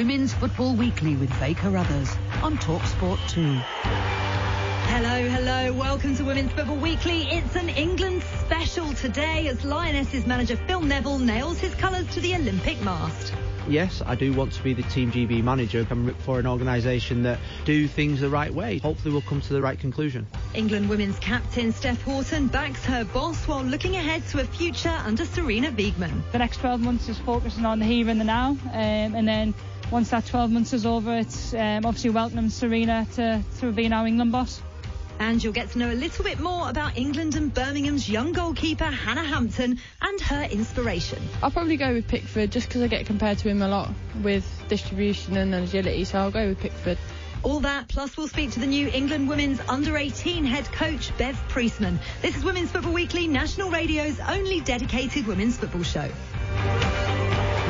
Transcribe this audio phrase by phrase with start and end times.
[0.00, 3.42] Women's Football Weekly with Faye Carruthers on TalkSport 2.
[4.88, 5.74] Hello, hello.
[5.74, 7.24] Welcome to Women's Football Weekly.
[7.24, 12.34] It's an England special today as Lionesses manager Phil Neville nails his colours to the
[12.34, 13.34] Olympic mast.
[13.68, 15.86] Yes, I do want to be the Team GB manager.
[15.90, 18.78] I'm for an organisation that do things the right way.
[18.78, 20.26] Hopefully we'll come to the right conclusion.
[20.54, 25.24] England women's captain Steph Houghton backs her boss while looking ahead to a future under
[25.24, 26.22] Sarina Wiegman.
[26.32, 29.52] The next 12 months is focusing on the here and the now, um, and then
[29.90, 34.06] once that 12 months is over, it's um, obviously welcoming Sarina to, to being our
[34.06, 34.62] England boss.
[35.18, 38.84] And you'll get to know a little bit more about England and Birmingham's young goalkeeper
[38.84, 41.22] Hannah Hampton and her inspiration.
[41.42, 43.90] I'll probably go with Pickford just because I get compared to him a lot
[44.22, 46.96] with distribution and agility, so I'll go with Pickford.
[47.42, 51.36] All that, plus we'll speak to the new England women's under 18 head coach, Bev
[51.48, 51.98] Priestman.
[52.22, 56.10] This is Women's Football Weekly, National Radio's only dedicated women's football show.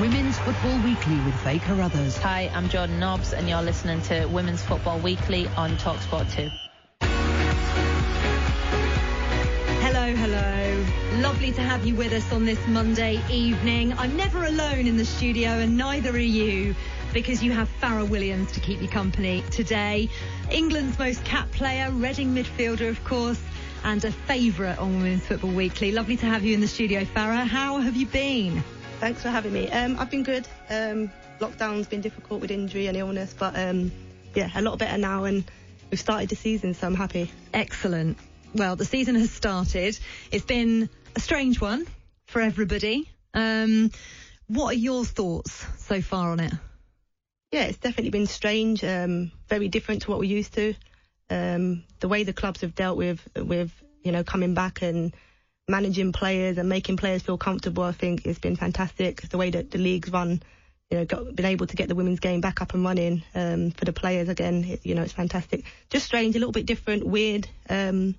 [0.00, 2.16] Women's Football Weekly with Faye Carruthers.
[2.16, 6.48] Hi, I'm Jordan Nobbs, and you're listening to Women's Football Weekly on Talksport 2.
[9.82, 10.86] Hello, hello.
[11.20, 13.92] Lovely to have you with us on this Monday evening.
[13.98, 16.74] I'm never alone in the studio, and neither are you,
[17.12, 20.08] because you have Fara Williams to keep you company today.
[20.50, 23.42] England's most capped player, Reading midfielder, of course,
[23.84, 25.92] and a favourite on Women's Football Weekly.
[25.92, 27.44] Lovely to have you in the studio, Fara.
[27.44, 28.64] How have you been?
[29.00, 29.66] Thanks for having me.
[29.70, 30.46] Um, I've been good.
[30.68, 33.90] Um, lockdown's been difficult with injury and illness, but um,
[34.34, 35.42] yeah, a lot better now, and
[35.90, 37.32] we've started the season, so I'm happy.
[37.54, 38.18] Excellent.
[38.54, 39.98] Well, the season has started.
[40.30, 41.86] It's been a strange one
[42.26, 43.08] for everybody.
[43.32, 43.90] Um,
[44.48, 46.52] what are your thoughts so far on it?
[47.52, 48.84] Yeah, it's definitely been strange.
[48.84, 50.74] Um, very different to what we're used to.
[51.30, 53.72] Um, the way the clubs have dealt with with
[54.02, 55.14] you know coming back and
[55.70, 59.22] managing players and making players feel comfortable, I think it's been fantastic.
[59.22, 60.42] The way that the league's run,
[60.90, 63.70] you know, got, been able to get the women's game back up and running um,
[63.70, 65.64] for the players again, it, you know, it's fantastic.
[65.88, 68.14] Just strange, a little bit different, weird, um,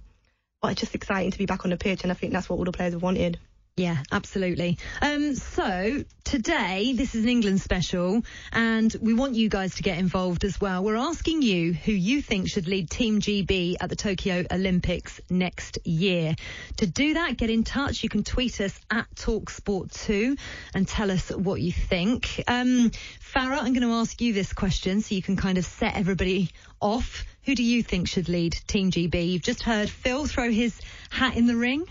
[0.61, 2.57] but it's just exciting to be back on the pitch, and I think that's what
[2.57, 3.39] all the players have wanted.
[3.77, 4.77] Yeah, absolutely.
[5.01, 8.21] Um, so today, this is an England special,
[8.51, 10.83] and we want you guys to get involved as well.
[10.83, 15.79] We're asking you who you think should lead Team GB at the Tokyo Olympics next
[15.85, 16.35] year.
[16.77, 18.03] To do that, get in touch.
[18.03, 20.37] You can tweet us at TalkSport2
[20.73, 22.43] and tell us what you think.
[22.49, 25.95] Um, Fara, I'm going to ask you this question so you can kind of set
[25.95, 26.49] everybody
[26.81, 27.23] off.
[27.43, 29.31] Who do you think should lead Team GB?
[29.31, 30.77] You've just heard Phil throw his
[31.09, 31.85] hat in the ring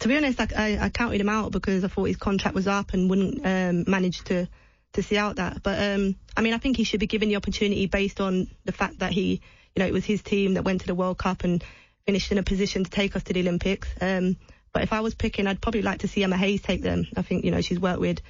[0.00, 2.66] to be honest, I, I, I, counted him out because I thought his contract was
[2.66, 4.48] up and wouldn't um, manage to
[4.94, 5.62] to see out that.
[5.62, 8.72] But um, I mean, I think he should be given the opportunity based on the
[8.72, 9.40] fact that he,
[9.74, 11.62] you know, it was his team that went to the World Cup and
[12.06, 13.88] finished in a position to take us to the Olympics.
[14.00, 14.36] Um,
[14.72, 17.06] but if I was picking, I'd probably like to see Emma Hayes take them.
[17.16, 18.20] I think, you know, she's worked with,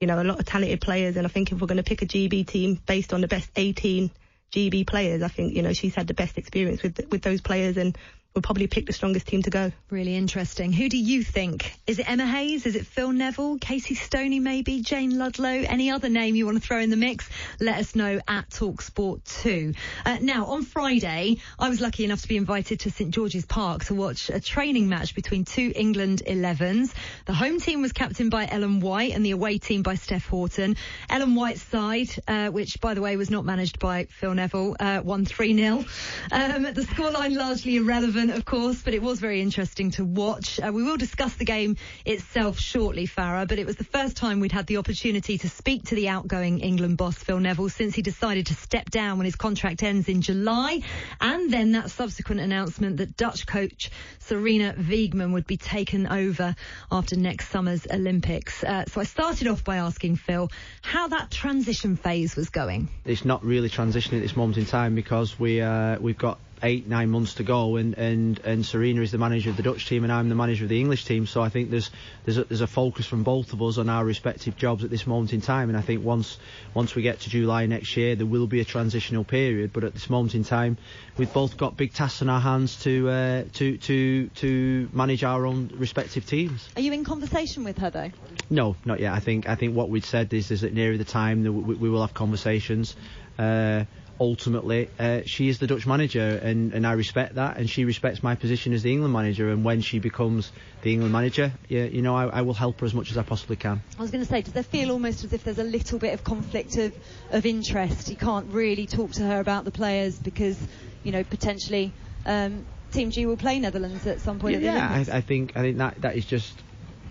[0.00, 2.02] you know, a lot of talented players, and I think if we're going to pick
[2.02, 4.10] a GB team based on the best 18
[4.52, 7.76] GB players, I think, you know, she's had the best experience with with those players
[7.76, 7.96] and
[8.42, 9.72] probably pick the strongest team to go.
[9.90, 10.72] Really interesting.
[10.72, 11.72] Who do you think?
[11.86, 12.66] Is it Emma Hayes?
[12.66, 13.58] Is it Phil Neville?
[13.58, 14.80] Casey Stoney maybe?
[14.80, 15.48] Jayne Ludlow?
[15.48, 17.28] Any other name you want to throw in the mix?
[17.60, 19.74] Let us know at Talksport 2.
[20.04, 23.84] Uh, now, on Friday, I was lucky enough to be invited to St George's Park
[23.86, 26.92] to watch a training match between two England 11s.
[27.26, 30.76] The home team was captained by Ellen White and the away team by Steph Houghton.
[31.08, 35.00] Ellen White's side, uh, which by the way was not managed by Phil Neville, uh,
[35.04, 35.84] won 3 0.
[36.30, 40.60] Um, the scoreline largely irrelevant, of course, but it was very interesting to watch.
[40.60, 44.40] Uh, we will discuss the game itself shortly, Fara, but it was the first time
[44.40, 48.02] we'd had the opportunity to speak to the outgoing England boss, Phil Neville, since he
[48.02, 50.80] decided to step down when his contract ends in July.
[51.20, 53.90] And then that subsequent announcement that Dutch coach
[54.20, 56.54] Sarina Wiegman would be taken over
[56.90, 58.62] after next summer's Olympics.
[58.62, 60.50] Uh, so I started off by asking Phil
[60.82, 62.88] how that transition phase was going.
[63.04, 66.86] It's not really transitioning at this moment in time because we uh, we've got eight
[66.86, 70.04] nine months to go and and and Sarina is the manager of the Dutch team
[70.04, 71.90] and I'm the manager of the English team so I think there's
[72.24, 75.06] there's a, there's a focus from both of us on our respective jobs at this
[75.06, 76.38] moment in time and I think once
[76.74, 79.94] once we get to July next year there will be a transitional period but at
[79.94, 80.76] this moment in time
[81.16, 85.46] we've both got big tasks in our hands to uh, to to to manage our
[85.46, 86.68] own respective teams.
[86.76, 88.10] Are you in conversation with her though?
[88.50, 89.12] No, not yet.
[89.12, 91.74] I think I think what we'd said is is that nearer the time that we,
[91.74, 92.96] we will have conversations.
[93.38, 93.84] Uh,
[94.20, 98.22] ultimately, uh, she is the Dutch manager, and, and I respect that, and she respects
[98.22, 99.50] my position as the England manager.
[99.50, 102.86] And when she becomes the England manager, yeah, you know, I, I will help her
[102.86, 103.82] as much as I possibly can.
[103.98, 106.14] I was going to say, does there feel almost as if there's a little bit
[106.14, 106.94] of conflict of,
[107.30, 108.08] of interest?
[108.08, 110.58] You can't really talk to her about the players because,
[111.04, 111.92] you know, potentially
[112.26, 114.60] um, Team G will play Netherlands at some point.
[114.60, 116.54] Yeah, at the I, I think I think that that is just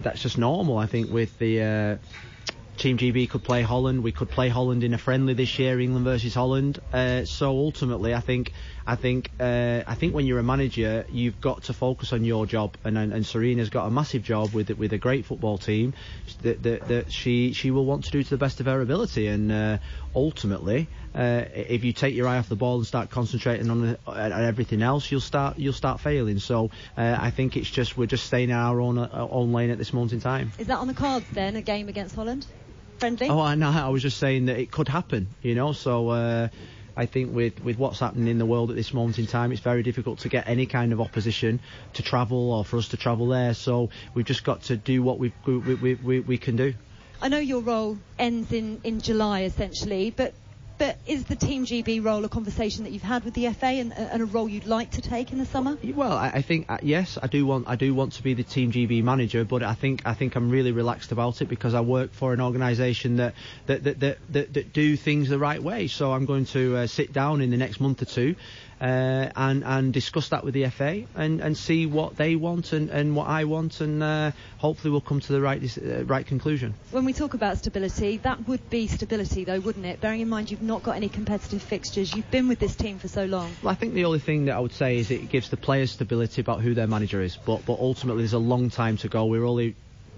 [0.02, 0.78] that's just normal.
[0.78, 1.62] I think with the.
[1.62, 1.98] Uh,
[2.78, 4.04] Team GB could play Holland.
[4.04, 6.80] We could play Holland in a friendly this year, England versus Holland.
[6.94, 8.54] Uh, so ultimately, I think,
[8.86, 12.46] I think, uh, I think when you're a manager, you've got to focus on your
[12.46, 12.78] job.
[12.84, 15.94] And and, and Sarina's got a massive job with with a great football team
[16.44, 19.28] that, that, that she she will want to do to the best of her ability.
[19.28, 19.78] And uh,
[20.16, 24.32] ultimately, uh, if you take your eye off the ball and start concentrating on, on
[24.32, 26.40] everything else, you'll start you'll start failing.
[26.40, 29.72] So uh, I think it's just we're just staying in our own uh, own lane
[29.72, 30.52] at this moment in time.
[30.60, 31.56] Is that on the cards then?
[31.56, 32.46] A game against Holland?
[32.98, 33.30] Friendly?
[33.30, 33.70] Oh, I know.
[33.70, 35.74] I was just saying that it could happen, you know.
[35.74, 36.48] So uh,
[36.96, 39.62] I think with, with what's happening in the world at this moment in time, it's
[39.62, 41.60] very difficult to get any kind of opposition
[41.94, 43.54] to travel or for us to travel there.
[43.54, 46.74] So we've just got to do what we we, we, we can do.
[47.22, 50.34] I know your role ends in, in July essentially, but
[50.78, 53.94] but is the Team GB role a conversation that you've had with the FA and,
[53.94, 55.78] and a role you'd like to take in the summer?
[55.84, 58.44] Well, I, I think uh, yes, I do want I do want to be the
[58.44, 61.82] Team GB manager, but I think I think I'm really relaxed about it because I
[61.82, 63.34] work for an organisation that
[63.66, 65.88] that, that that, that that do things the right way.
[65.88, 68.36] So I'm going to uh, sit down in the next month or two
[68.80, 72.90] uh, and and discuss that with the FA and, and see what they want and,
[72.90, 76.76] and what I want and uh, hopefully we'll come to the right uh, right conclusion.
[76.92, 80.00] When we talk about stability, that would be stability though, wouldn't it?
[80.02, 83.08] Bearing in mind you've not got any competitive fixtures, you've been with this team for
[83.08, 83.56] so long.
[83.64, 85.92] Well, I think the only thing that I would say is it gives the players
[85.92, 89.26] stability about who their manager is, but but ultimately there's a long time to go.
[89.26, 89.76] We're only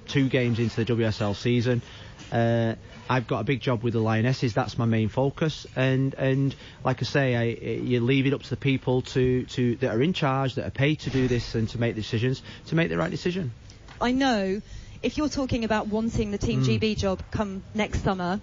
[0.07, 1.81] two games into the WSL season.
[2.31, 2.75] Uh,
[3.09, 4.53] I've got a big job with the Lionesses.
[4.53, 5.65] That's my main focus.
[5.75, 9.75] And and like I say, I, you leave it up to the people to, to
[9.77, 12.75] that are in charge, that are paid to do this and to make decisions, to
[12.75, 13.51] make the right decision.
[13.99, 14.61] I know
[15.01, 16.79] if you're talking about wanting the Team mm.
[16.79, 18.39] GB job come next summer.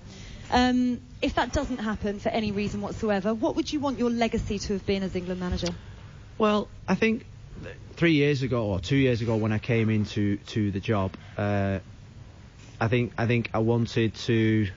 [0.51, 4.59] Um, if that doesn't happen for any reason whatsoever, what would you want your legacy
[4.61, 5.75] to have been as England manager?
[6.39, 7.27] Well, I think
[7.97, 11.81] three years ago or two years ago when I came into to the job, uh,
[12.81, 14.69] I think I think I wanted to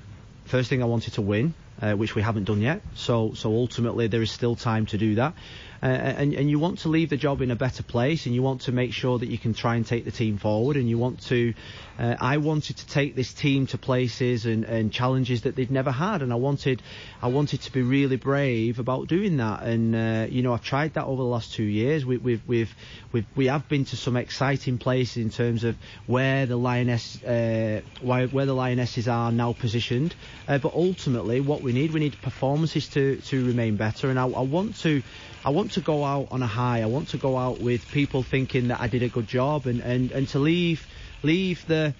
[0.45, 2.81] first thing I wanted to win, uh, which we haven't done yet.
[2.95, 5.33] So so ultimately there is still time to do that.
[5.81, 8.41] Uh, and, and you want to leave the job in a better place and you
[8.41, 10.97] want to make sure that you can try and take the team forward and you
[10.97, 11.53] want to
[11.97, 15.91] uh, I wanted to take this team to places and, and challenges that they'd never
[15.91, 16.81] had and I wanted
[17.21, 19.63] I wanted to be really brave about doing that.
[19.63, 22.05] And uh, you know I've tried that over the last two years.
[22.05, 22.75] We, we've we've
[23.11, 25.75] we've we have been to some exciting places in terms of
[26.07, 30.15] where the lioness uh, where, where the lionesses are now positioned.
[30.47, 34.09] Uh, but ultimately what we need we need performances to to remain better.
[34.09, 35.03] And I, I want to
[35.43, 36.81] I want to go out on a high.
[36.81, 39.81] I want to go out with people thinking that I did a good job and,
[39.81, 40.87] and, and to leave
[41.23, 41.93] leave the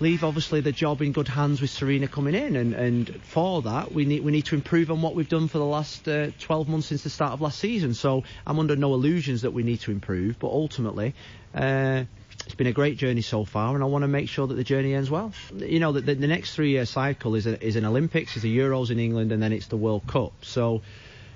[0.00, 3.92] leave obviously the job in good hands with Sarina coming in and, and for that
[3.92, 6.68] we need we need to improve on what we've done for the last uh, 12
[6.68, 9.80] months since the start of last season so I'm under no illusions that we need
[9.80, 11.14] to improve but ultimately
[11.54, 12.04] uh,
[12.46, 14.64] it's been a great journey so far, and I want to make sure that the
[14.64, 15.32] journey ends well.
[15.54, 18.58] You know, the, the, the next three-year cycle is a, is an Olympics, is the
[18.58, 20.32] Euros in England, and then it's the World Cup.
[20.44, 20.82] So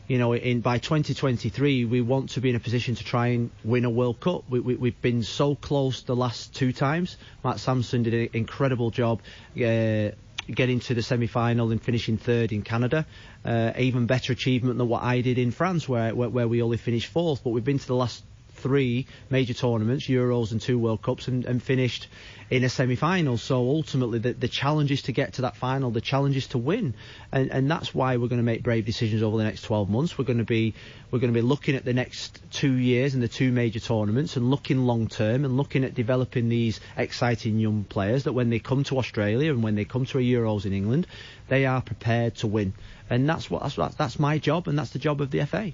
[0.08, 3.50] you know, in by 2023, we want to be in a position to try and
[3.64, 4.44] win a World Cup.
[4.48, 7.16] We, we, we've been so close the last two times.
[7.42, 9.20] Matt Sampson did an incredible job.
[9.56, 10.10] Uh,
[10.48, 13.04] getting to the semi-final and finishing third in Canada.
[13.44, 16.76] Uh, even better achievement than what I did in France, where, where, where we only
[16.76, 17.42] finished fourth.
[17.42, 18.22] But we've been to the last
[18.66, 22.08] three major tournaments, Euros and two World Cups, and, and finished
[22.50, 23.38] in a semi-final.
[23.38, 25.92] So ultimately, the, the challenge is to get to that final.
[25.92, 26.94] The challenge is to win,
[27.30, 30.18] and, and that's why we're going to make brave decisions over the next 12 months.
[30.18, 30.74] We're going to be
[31.12, 34.36] we're going to be looking at the next two years and the two major tournaments,
[34.36, 38.58] and looking long term, and looking at developing these exciting young players that when they
[38.58, 41.06] come to Australia and when they come to a Euros in England,
[41.46, 42.72] they are prepared to win.
[43.08, 45.72] And that's what that's, that's my job, and that's the job of the FA.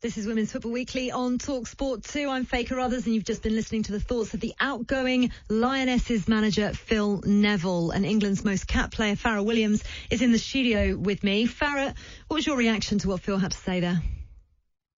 [0.00, 2.28] This is Women's Football Weekly on Talk Sport 2.
[2.28, 6.28] I'm Faye Carruthers, and you've just been listening to the thoughts of the outgoing Lionesses
[6.28, 7.90] manager Phil Neville.
[7.90, 11.46] And England's most capped player, Fara Williams, is in the studio with me.
[11.46, 11.92] Fara,
[12.28, 14.00] what was your reaction to what Phil had to say there?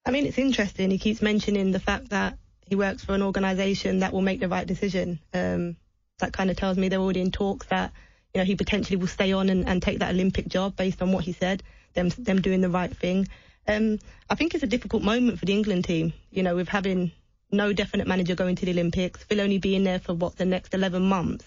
[0.05, 0.91] I mean, it's interesting.
[0.91, 2.37] He keeps mentioning the fact that
[2.69, 5.19] he works for an organisation that will make the right decision.
[5.33, 5.79] Um,
[6.19, 7.93] that kind of tells me they're already in talks that
[8.35, 11.11] you know he potentially will stay on and, and take that Olympic job based on
[11.11, 11.63] what he said.
[11.95, 13.29] Them them doing the right thing.
[13.67, 13.99] Um,
[14.29, 16.13] I think it's a difficult moment for the England team.
[16.31, 17.13] You know, with having
[17.53, 20.75] no definite manager going to the Olympics, Phil only being there for what the next
[20.75, 21.45] 11 months.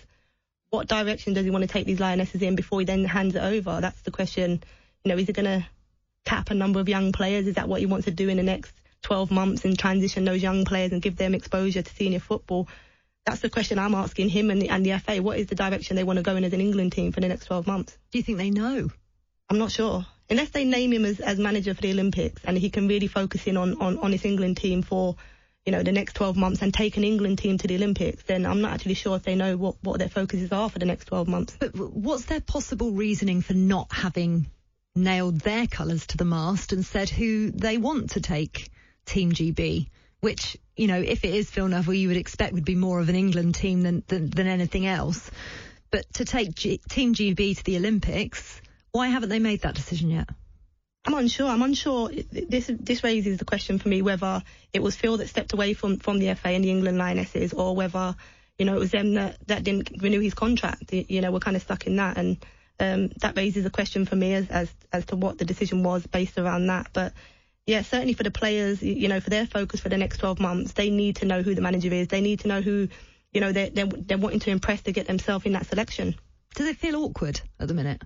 [0.70, 3.44] What direction does he want to take these Lionesses in before he then hands it
[3.44, 3.80] over?
[3.80, 4.64] That's the question.
[5.04, 5.66] You know, is he going to
[6.26, 7.48] cap a number of young players?
[7.48, 10.42] Is that what he wants to do in the next 12 months and transition those
[10.42, 12.68] young players and give them exposure to senior football?
[13.26, 15.22] That's the question I'm asking him and the, and the FA.
[15.22, 17.30] What is the direction they want to go in as an England team for the
[17.30, 17.98] next 12 months?
[18.12, 18.90] Do you think they know?
[19.50, 22.70] I'm not sure unless they name him as, as manager for the Olympics and he
[22.70, 25.16] can really focus in on, on, on his England team for,
[25.66, 28.46] you know, the next 12 months and take an England team to the Olympics, then
[28.46, 31.06] I'm not actually sure if they know what, what their focuses are for the next
[31.06, 31.58] 12 months.
[31.60, 34.48] But what's their possible reasoning for not having
[34.96, 38.70] nailed their colours to the mast and said who they want to take
[39.06, 39.90] Team GB?
[40.22, 43.10] Which, you know, if it is Phil Neville, you would expect would be more of
[43.10, 45.30] an England team than, than, than anything else.
[45.92, 48.62] But to take G- Team GB to the Olympics,
[48.94, 50.30] why haven't they made that decision yet?
[51.06, 51.48] I'm unsure.
[51.48, 52.10] I'm unsure.
[52.32, 55.98] This this raises the question for me whether it was Phil that stepped away from,
[55.98, 58.16] from the FA and the England Lionesses, or whether
[58.58, 60.94] you know it was them that, that didn't renew his contract.
[60.94, 62.38] You know, we're kind of stuck in that, and
[62.80, 66.06] um, that raises a question for me as, as as to what the decision was
[66.06, 66.88] based around that.
[66.94, 67.14] But
[67.66, 70.74] yeah, certainly for the players, you know, for their focus for the next 12 months,
[70.74, 72.10] they need to know who the manager is.
[72.10, 72.90] They need to know who,
[73.34, 76.16] you know, they're they're, they're wanting to impress to get themselves in that selection.
[76.54, 78.04] Does it feel awkward at the minute?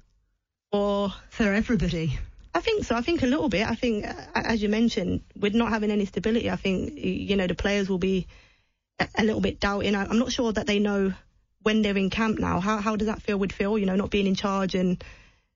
[0.72, 2.18] Or for everybody?
[2.54, 2.96] I think so.
[2.96, 3.68] I think a little bit.
[3.68, 7.56] I think, as you mentioned, with not having any stability, I think you know the
[7.56, 8.28] players will be
[9.00, 9.96] a little bit doubting.
[9.96, 11.14] I'm not sure that they know
[11.62, 12.60] when they're in camp now.
[12.60, 13.78] How how does that feel with Phil?
[13.78, 15.04] You know, not being in charge, and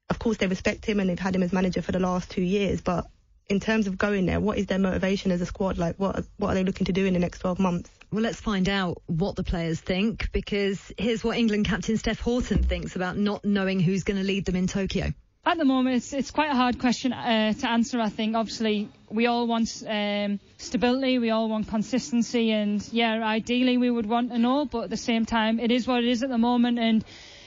[0.10, 2.44] of course they respect him and they've had him as manager for the last two
[2.44, 2.82] years.
[2.82, 3.08] But
[3.50, 5.78] in terms of going there, what is their motivation as a squad?
[5.78, 7.90] Like, what what are they looking to do in the next 12 months?
[8.12, 12.62] Well, let's find out what the players think because here's what England captain Steph Houghton
[12.62, 15.14] thinks about not knowing who's going to lead them in Tokyo.
[15.46, 18.02] At the moment, it's, it's quite a hard question uh, to answer.
[18.02, 23.78] I think obviously we all want um, stability, we all want consistency, and yeah, ideally
[23.78, 26.22] we would want to know, but at the same time, it is what it is
[26.22, 27.06] at the moment, and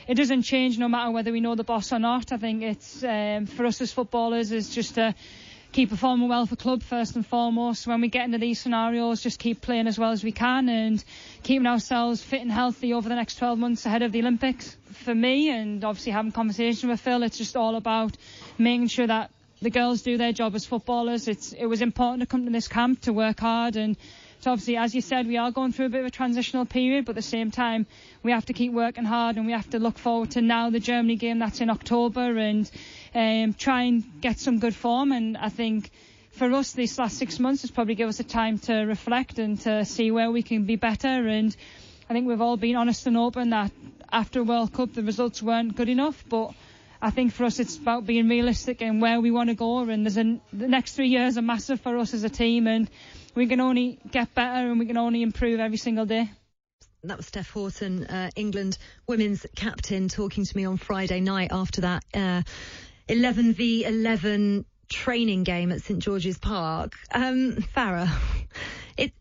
[0.08, 2.32] it doesn't change no matter whether we know the boss or not.
[2.32, 5.14] I think it's um, for us as footballers is just to
[5.74, 7.84] keep performing well for club first and foremost.
[7.84, 11.04] When we get into these scenarios, just keep playing as well as we can and
[11.42, 14.76] keeping ourselves fit and healthy over the next 12 months ahead of the Olympics.
[14.92, 18.16] For me, and obviously having conversations with Phil, it's just all about
[18.56, 21.26] making sure that the girls do their job as footballers.
[21.26, 23.96] It's it was important to come to this camp to work hard and
[24.44, 27.06] so obviously, as you said, we are going through a bit of a transitional period,
[27.06, 27.86] but at the same time,
[28.22, 30.80] we have to keep working hard and we have to look forward to now the
[30.80, 32.70] Germany game that's in October and
[33.14, 35.12] um, try and get some good form.
[35.12, 35.90] And I think
[36.32, 39.58] for us, these last six months has probably given us a time to reflect and
[39.62, 41.08] to see where we can be better.
[41.08, 41.56] And
[42.10, 43.72] I think we've all been honest and open that
[44.12, 46.52] after World Cup the results weren't good enough, but
[47.00, 49.78] I think for us it's about being realistic and where we want to go.
[49.88, 52.90] And there's a, the next three years are massive for us as a team, and
[53.34, 56.30] we can only get better and we can only improve every single day.
[57.02, 61.82] That was Steph Houghton, uh, England women's captain, talking to me on Friday night after
[61.82, 62.42] that uh,
[63.08, 66.94] 11 v 11 training game at St George's Park.
[67.12, 68.10] Um, Fara,
[68.96, 69.12] it.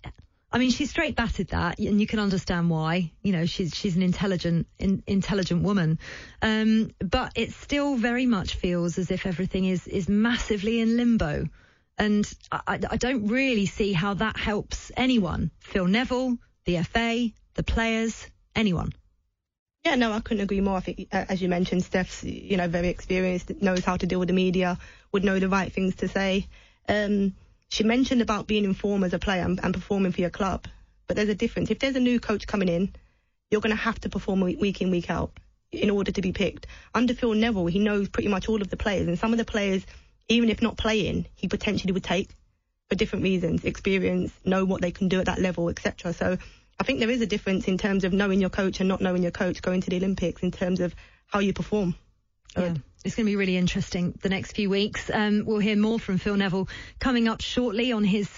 [0.52, 3.12] I mean, she straight batted that, and you can understand why.
[3.24, 5.98] You know, she's she's an intelligent, in, intelligent woman,
[6.44, 11.48] um, but it still very much feels as if everything is is massively in limbo,
[11.98, 15.52] and I, I don't really see how that helps anyone.
[15.60, 18.94] Phil Neville, the FA, the players, anyone.
[19.86, 20.78] Yeah, no, I couldn't agree more.
[20.78, 24.20] I think, uh, as you mentioned, Steph's, you know, very experienced, knows how to deal
[24.20, 24.78] with the media,
[25.12, 26.48] would know the right things to say.
[26.88, 27.36] Um,
[27.68, 30.68] she mentioned about being informed as a player and, and performing for your club,
[31.08, 31.70] but there's a difference.
[31.70, 32.94] If there's a new coach coming in,
[33.52, 35.32] you're going to have to perform week in, week out
[35.72, 36.68] in order to be picked.
[36.94, 39.46] Under Phil Neville, he knows pretty much all of the players, and some of the
[39.46, 39.86] players,
[40.28, 42.30] even if not playing, he potentially would take
[42.90, 46.14] for different reasons, experience, know what they can do at that level, etc.
[46.14, 46.38] So
[46.80, 49.24] I think there is a difference in terms of knowing your coach and not knowing
[49.24, 50.96] your coach going to the Olympics in terms of
[51.28, 51.96] how you perform.
[52.58, 52.76] Yeah.
[53.04, 55.10] It's going to be really interesting the next few weeks.
[55.14, 58.30] Um, we'll hear more from Phil Neville coming up shortly on his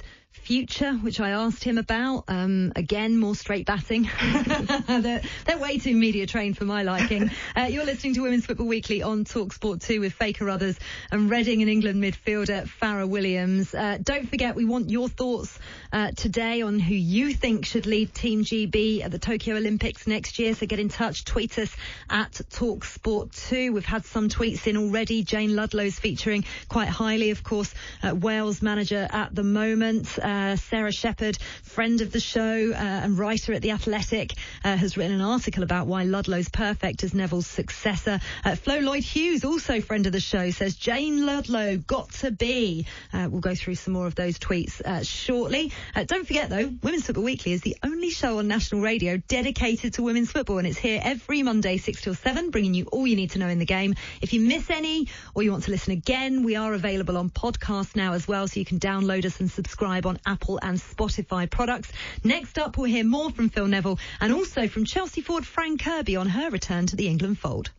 [0.43, 2.25] future, which I asked him about.
[2.27, 4.09] Um, again, more straight batting.
[4.87, 7.31] they're, they're, way too media trained for my liking.
[7.55, 10.77] Uh, you're listening to Women's Football Weekly on Talksport 2 with Faye Carruthers
[11.09, 13.73] and Reading and England midfielder Fara Williams.
[13.73, 15.57] Uh, don't forget, we want your thoughts
[15.93, 20.37] uh, today on who you think should lead Team GB at the Tokyo Olympics next
[20.37, 20.53] year.
[20.53, 21.73] So get in touch, tweet us
[22.09, 23.71] at Talksport 2.
[23.71, 25.23] We've had some tweets in already.
[25.23, 27.73] Jayne Ludlow's featuring quite highly, of course,
[28.03, 30.19] Wales manager at the moment.
[30.25, 34.97] Uh, Sarah Shepherd, friend of the show uh, and writer at The Athletic, uh, has
[34.97, 38.19] written an article about why Ludlow's perfect as Neville's successor.
[38.43, 42.87] Uh, Flo Lloyd Hughes, also friend of the show, says Jayne Ludlow got to be.
[43.13, 45.71] Uh, we'll go through some more of those tweets shortly.
[46.07, 50.01] don't forget, though, Women's Football Weekly is the only show on national radio dedicated to
[50.01, 53.29] women's football, and it's here every Monday, 6 till 7, bringing you all you need
[53.31, 53.93] to know in the game.
[54.21, 57.95] If you miss any or you want to listen again, we are available on podcast
[57.95, 61.49] now as well, so you can download us and subscribe on on Apple and Spotify
[61.49, 61.91] products.
[62.23, 66.15] Next up, we'll hear more from Phil Neville and also from Chelsea forward Fran Kirby
[66.15, 67.71] on her return to the England fold.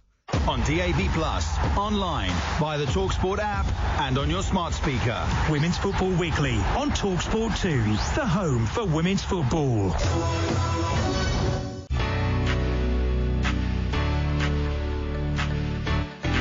[0.48, 3.66] On DAB Plus, online, via the Talksport app,
[4.00, 5.24] and on your smart speaker.
[5.50, 7.70] Women's Football Weekly on Talksport 2,
[8.16, 9.94] the home for women's football.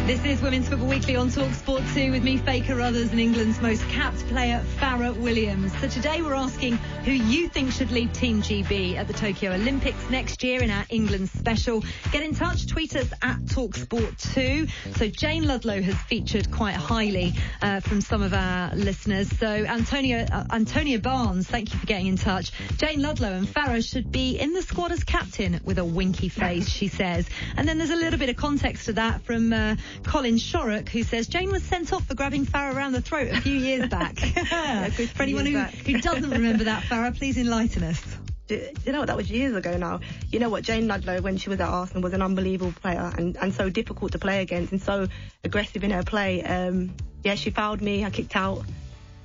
[0.05, 3.59] This is Women's Football Weekly on Talk Sport 2 with me, Faye Carruthers, and England's
[3.59, 5.75] most capped player, Fara Williams.
[5.79, 10.07] So today we're asking who you think should lead Team GB at the Tokyo Olympics
[10.12, 11.83] next year in our England special.
[12.12, 14.67] Get in touch, tweet us at Talk Sport 2.
[14.95, 17.33] So Jayne Ludlow has featured quite highly
[17.63, 19.35] uh, from some of our listeners.
[19.39, 22.51] So Antonia, uh, Antonia Barnes, thank you for getting in touch.
[22.77, 26.69] Jayne Ludlow and Fara should be in the squad as captain with a winky face,
[26.69, 27.27] she says.
[27.57, 31.03] And then there's a little bit of context to that from uh, Colin Shorrock, who
[31.03, 34.15] says Jayne was sent off for grabbing Fara around the throat a few years back.
[34.51, 38.01] yeah, for anyone who, who doesn't remember that, Fara, please enlighten us.
[38.48, 39.07] Do, you know what?
[39.07, 40.01] That was years ago now.
[40.31, 40.63] You know what?
[40.63, 44.11] Jayne Ludlow, when she was at Arsenal, was an unbelievable player and, and so difficult
[44.11, 45.07] to play against and so
[45.43, 46.43] aggressive in her play.
[46.43, 46.93] Um,
[47.24, 48.05] yeah, she fouled me.
[48.05, 48.63] I kicked out.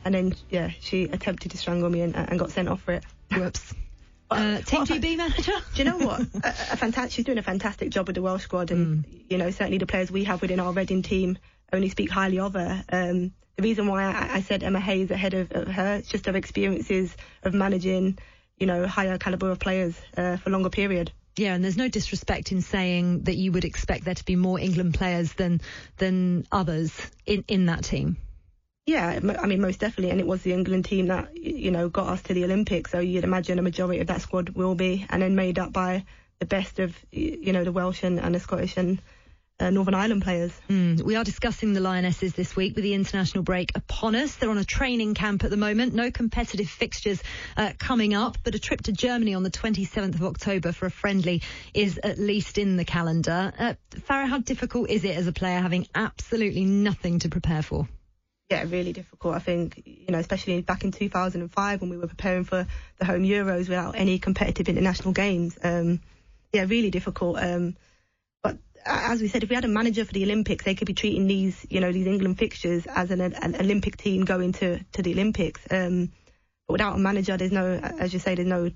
[0.05, 3.05] And then, yeah, she attempted to strangle me and, and got sent off for it.
[3.33, 3.75] Whoops.
[4.31, 5.53] Uh, Team GB manager?
[5.75, 6.21] Do you know what?
[6.21, 9.25] a, a fantastic, she's doing a fantastic job with the Welsh squad, and mm.
[9.29, 11.37] you know certainly the players we have within our Reading team
[11.73, 12.85] only speak highly of her.
[12.91, 16.27] Um, the reason why I, I, said Emma Hayes ahead of, of her, it's just
[16.27, 18.19] her experiences of managing,
[18.57, 21.13] you know, higher caliber of players uh, for a longer period.
[21.37, 24.59] Yeah, and there's no disrespect in saying that you would expect there to be more
[24.59, 25.61] England players than
[25.99, 26.93] than others
[27.27, 28.17] in in that team.
[28.91, 30.11] Yeah, I mean, most definitely.
[30.11, 32.91] And it was the England team that, you know, got us to the Olympics.
[32.91, 36.05] So you'd imagine a majority of that squad will be, and then made up by
[36.41, 39.01] the best of, you know, the Welsh and, and the Scottish and
[39.61, 40.51] uh, Northern Ireland players.
[40.69, 44.35] Mm, we are discussing the Lionesses this week with the international break upon us.
[44.35, 45.95] They're on a training camp at the moment.
[45.95, 47.23] No competitive fixtures
[47.57, 50.91] uh, coming up, but a trip to Germany on the 27th of October for a
[50.91, 51.43] friendly
[51.75, 53.53] is at least in the calendar.
[53.57, 57.87] Uh, Fara, how difficult is it as a player having absolutely nothing to prepare for?
[58.51, 59.37] Yeah, really difficult.
[59.37, 62.67] I think, you know, especially back in 2005 when we were preparing for
[62.99, 65.57] the home Euros without any competitive international games.
[65.63, 66.01] Um,
[66.53, 67.39] yeah, really difficult.
[67.39, 67.77] Um,
[68.43, 70.95] but as we said, if we had a manager for the Olympics, they could be
[70.95, 75.03] treating these, you know, these England fixtures as an, an Olympic team going to, to
[75.03, 75.61] the Olympics.
[75.71, 76.11] Um,
[76.67, 78.73] but without a manager, there's no, as you say, there's no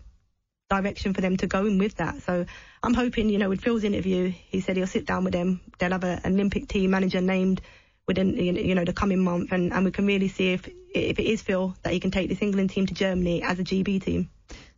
[0.71, 2.23] direction for them to go in with that.
[2.23, 2.47] So
[2.81, 5.61] I'm hoping, you know, with Phil's interview, he said he'll sit down with them.
[5.79, 7.61] They'll have a, an Olympic team manager named
[8.07, 11.25] within you know the coming month, and, and we can really see if if it
[11.25, 14.31] is Phil that he can take this England team to Germany as a GB team.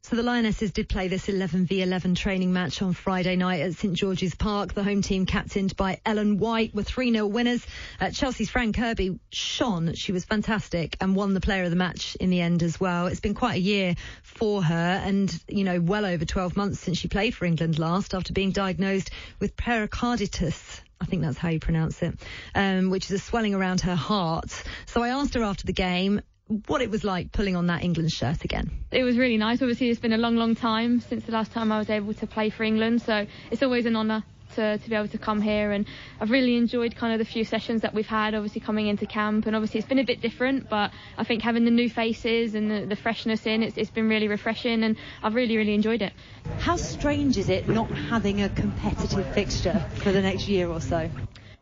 [0.09, 3.75] So the Lionesses did play this 11 v 11 training match on Friday night at
[3.75, 4.73] St George's Park.
[4.73, 7.67] The home team, captained by Ellen White, were 3 0 winners.
[8.01, 9.95] Uh, Chelsea's Fran Kirby shone.
[9.95, 13.09] She was fantastic and won the player of the match in the end as well.
[13.09, 16.99] It's been quite a year for her and, you know, well over 12 months since
[16.99, 19.11] she played for England last after being diagnosed
[19.41, 20.83] with pericarditis.
[21.01, 22.19] I think that's how you pronounce it,
[22.55, 24.51] um, which is a swelling around her heart.
[24.87, 26.21] So I asked her after the game
[26.67, 28.71] what it was like pulling on that England shirt again.
[28.91, 29.61] It was really nice.
[29.61, 32.27] Obviously, it's been a long, long time since the last time I was able to
[32.27, 34.25] play for England, so it's always an honour
[34.57, 35.87] to, to be able to come here, and
[36.21, 38.35] I've really enjoyed kind of the few sessions that we've had.
[38.35, 41.65] Obviously coming into camp, and obviously it's been a bit different, but I think having
[41.65, 45.35] the new faces and the, the freshness in, it's, it's been really refreshing, and I've
[45.35, 46.13] really really enjoyed it.
[46.59, 51.09] How strange is it not having a competitive fixture for the next year or so?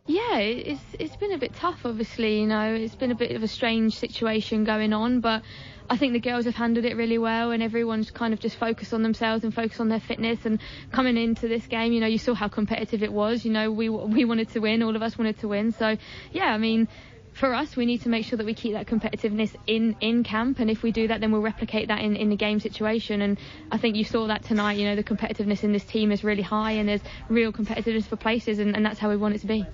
[0.07, 1.87] Yeah, it's it's been a bit tough.
[1.87, 5.43] Obviously, you know, it's been a bit of a strange situation going on, but
[5.89, 8.95] I think the girls have handled it really well, and everyone's kind of just focused
[8.95, 10.47] on themselves and focused on their fitness.
[10.47, 10.61] And
[10.93, 13.45] coming into this game, you know, you saw how competitive it was.
[13.45, 15.73] You know, we we wanted to win, all of us wanted to win.
[15.73, 15.97] So,
[16.33, 16.89] yeah, I mean,
[17.35, 20.61] for us, we need to make sure that we keep that competitiveness in, in camp,
[20.61, 23.21] and if we do that, then we'll replicate that in, in the game situation.
[23.21, 23.39] And
[23.73, 24.75] I think you saw that tonight.
[24.75, 28.17] You know, the competitiveness in this team is really high, and there's real competitiveness for
[28.17, 29.67] places, and, and that's how we want it to be.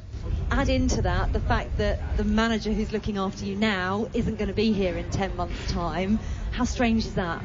[0.50, 4.48] Add into that the fact that the manager who's looking after you now isn't going
[4.48, 6.18] to be here in 10 months' time.
[6.52, 7.42] How strange is that?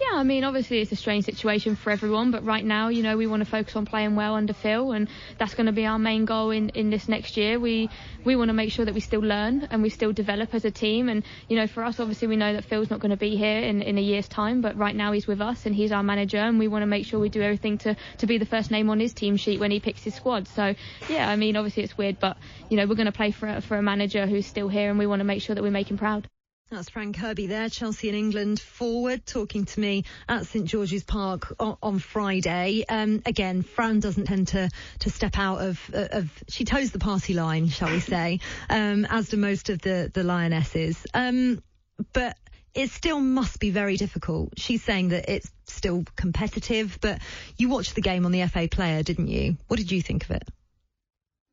[0.00, 3.16] Yeah, I mean, obviously it's a strange situation for everyone, but right now, you know,
[3.16, 5.08] we want to focus on playing well under Phil, and
[5.38, 7.60] that's going to be our main goal in, in this next year.
[7.60, 7.90] We
[8.24, 10.70] we want to make sure that we still learn and we still develop as a
[10.70, 13.36] team, and you know, for us, obviously, we know that Phil's not going to be
[13.36, 16.02] here in, in a year's time, but right now he's with us and he's our
[16.02, 18.70] manager, and we want to make sure we do everything to to be the first
[18.70, 20.48] name on his team sheet when he picks his squad.
[20.48, 20.74] So
[21.08, 22.38] yeah, I mean, obviously it's weird, but
[22.70, 25.06] you know, we're going to play for for a manager who's still here, and we
[25.06, 26.28] want to make sure that we make him proud.
[26.70, 31.54] That's Fran Kirby there, Chelsea and England forward, talking to me at St George's Park
[31.58, 32.84] on, on Friday.
[32.86, 37.32] Um, again, Fran doesn't tend to, to step out of, of, she toes the party
[37.32, 41.06] line, shall we say, um, as do most of the, the Lionesses.
[41.14, 41.62] Um,
[42.12, 42.36] but
[42.74, 44.58] it still must be very difficult.
[44.58, 47.22] She's saying that it's still competitive, but
[47.56, 49.56] you watched the game on the FA player, didn't you?
[49.68, 50.44] What did you think of it?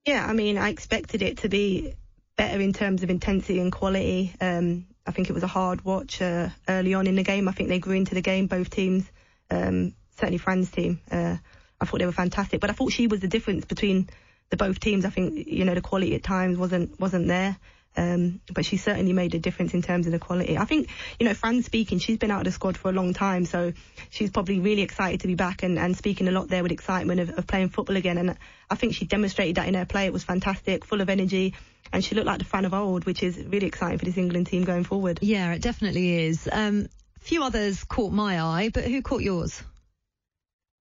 [0.05, 1.93] Yeah, I mean, I expected it to be
[2.35, 4.33] better in terms of intensity and quality.
[4.41, 7.47] Um, I think it was a hard watch uh, early on in the game.
[7.47, 9.05] I think they grew into the game, both teams.
[9.51, 10.99] Um, certainly Fran's team.
[11.11, 11.37] Uh,
[11.79, 14.09] I thought they were fantastic, but I thought she was the difference between
[14.49, 15.05] the both teams.
[15.05, 17.57] I think you know the quality at times wasn't wasn't there.
[17.97, 20.57] Um, but she certainly made a difference in terms of the quality.
[20.57, 23.13] I think, you know, Fran speaking, she's been out of the squad for a long
[23.13, 23.73] time, so
[24.09, 27.21] she's probably really excited to be back and, and speaking a lot there with excitement
[27.21, 28.17] of, of playing football again.
[28.17, 28.37] And
[28.69, 30.05] I think she demonstrated that in her play.
[30.05, 31.53] It was fantastic, full of energy,
[31.93, 34.47] and she looked like the fan of old, which is really exciting for this England
[34.47, 35.19] team going forward.
[35.21, 36.49] Yeah, it definitely is.
[36.51, 36.87] Um,
[37.21, 39.63] few others caught my eye, but who caught yours?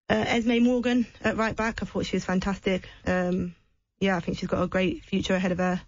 [0.09, 1.81] Uh, Esme Morgan at right back.
[1.81, 2.87] I thought she was fantastic.
[3.07, 3.55] Um,
[3.99, 5.81] yeah, I think she's got a great future ahead of her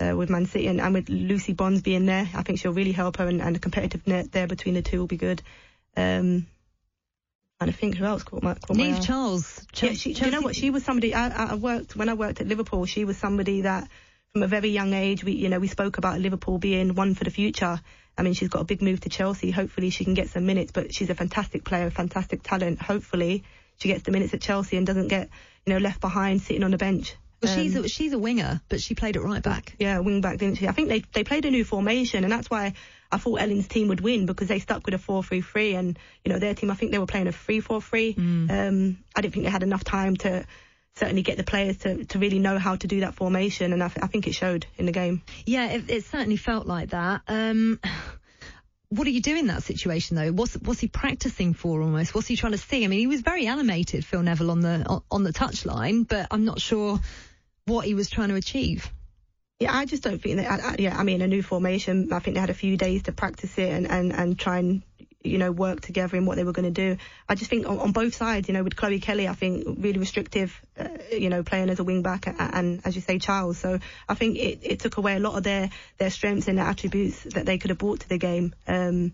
[0.00, 2.28] uh, with Man City and, and, with Lucy Bronze being there.
[2.34, 4.98] I think she'll really help her and, and the competitive net there between the two
[4.98, 5.42] will be good.
[5.96, 6.46] Um,
[7.60, 9.66] and I think who else caught my caught Niamh my Charles.
[9.72, 10.56] Ch- yeah, she, you know what?
[10.56, 12.86] She was somebody I, I worked when I worked at Liverpool.
[12.86, 13.88] She was somebody that
[14.32, 17.24] from a very young age, we you know we spoke about Liverpool being one for
[17.24, 17.80] the future.
[18.16, 19.50] I mean, she's got a big move to Chelsea.
[19.50, 20.72] Hopefully, she can get some minutes.
[20.72, 22.80] But she's a fantastic player, a fantastic talent.
[22.80, 23.44] Hopefully,
[23.78, 25.28] she gets the minutes at Chelsea and doesn't get
[25.66, 27.14] you know left behind sitting on the bench.
[27.42, 29.74] Well, she's a, she's a winger, but she played it right back.
[29.78, 30.68] Yeah, wing back, didn't she?
[30.68, 32.74] I think they they played a new formation, and that's why
[33.10, 36.38] I thought Ellen's team would win because they stuck with a 4-3-3, and you know
[36.38, 36.70] their team.
[36.70, 38.16] I think they were playing a 3-4-3.
[38.16, 38.50] Mm.
[38.50, 40.44] Um, I didn't think they had enough time to
[40.96, 43.88] certainly get the players to, to really know how to do that formation, and I,
[43.88, 45.22] th- I think it showed in the game.
[45.46, 47.22] Yeah, it, it certainly felt like that.
[47.26, 47.80] Um,
[48.90, 50.32] what do you do in that situation though?
[50.32, 52.14] What's what's he practicing for almost?
[52.14, 52.84] What's he trying to see?
[52.84, 56.44] I mean, he was very animated, Phil Neville, on the on the touchline, but I'm
[56.44, 57.00] not sure
[57.70, 58.92] what he was trying to achieve.
[59.60, 60.50] Yeah, I just don't think that.
[60.50, 62.12] I, I, yeah, I mean, a new formation.
[62.12, 64.82] I think they had a few days to practice it and, and, and try and
[65.22, 66.96] you know work together in what they were going to do.
[67.28, 69.98] I just think on, on both sides, you know, with Chloe Kelly, I think really
[69.98, 73.58] restrictive, uh, you know, playing as a wing back and, and, as you say, Charles.
[73.58, 73.78] So
[74.08, 77.22] I think it, it took away a lot of their their strengths and their attributes
[77.24, 78.54] that they could have brought to the game.
[78.66, 79.12] Um,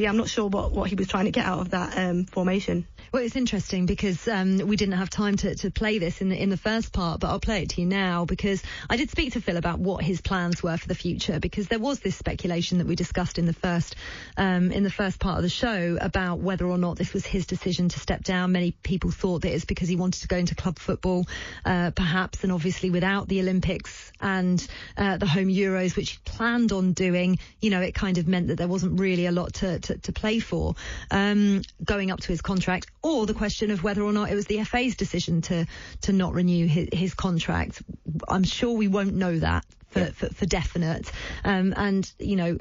[0.00, 2.24] yeah, I'm not sure what, what he was trying to get out of that um,
[2.24, 2.86] formation.
[3.12, 6.40] Well, it's interesting because um, we didn't have time to, to play this in the
[6.40, 9.32] in the first part, but I'll play it to you now because I did speak
[9.32, 12.78] to Phil about what his plans were for the future because there was this speculation
[12.78, 13.96] that we discussed in the first
[14.36, 17.46] um, in the first part of the show about whether or not this was his
[17.46, 18.52] decision to step down.
[18.52, 21.26] Many people thought that it's because he wanted to go into club football,
[21.64, 24.64] uh, perhaps, and obviously without the Olympics and
[24.98, 28.48] uh, the home Euros, which he planned on doing, you know, it kind of meant
[28.48, 30.74] that there wasn't really a lot to to, to play for
[31.10, 34.46] um, going up to his contract or the question of whether or not it was
[34.46, 35.66] the FA's decision to
[36.02, 37.82] to not renew his, his contract.
[38.28, 40.10] I'm sure we won't know that for, yeah.
[40.10, 41.10] for, for, definite.
[41.44, 42.58] Um, and, you know,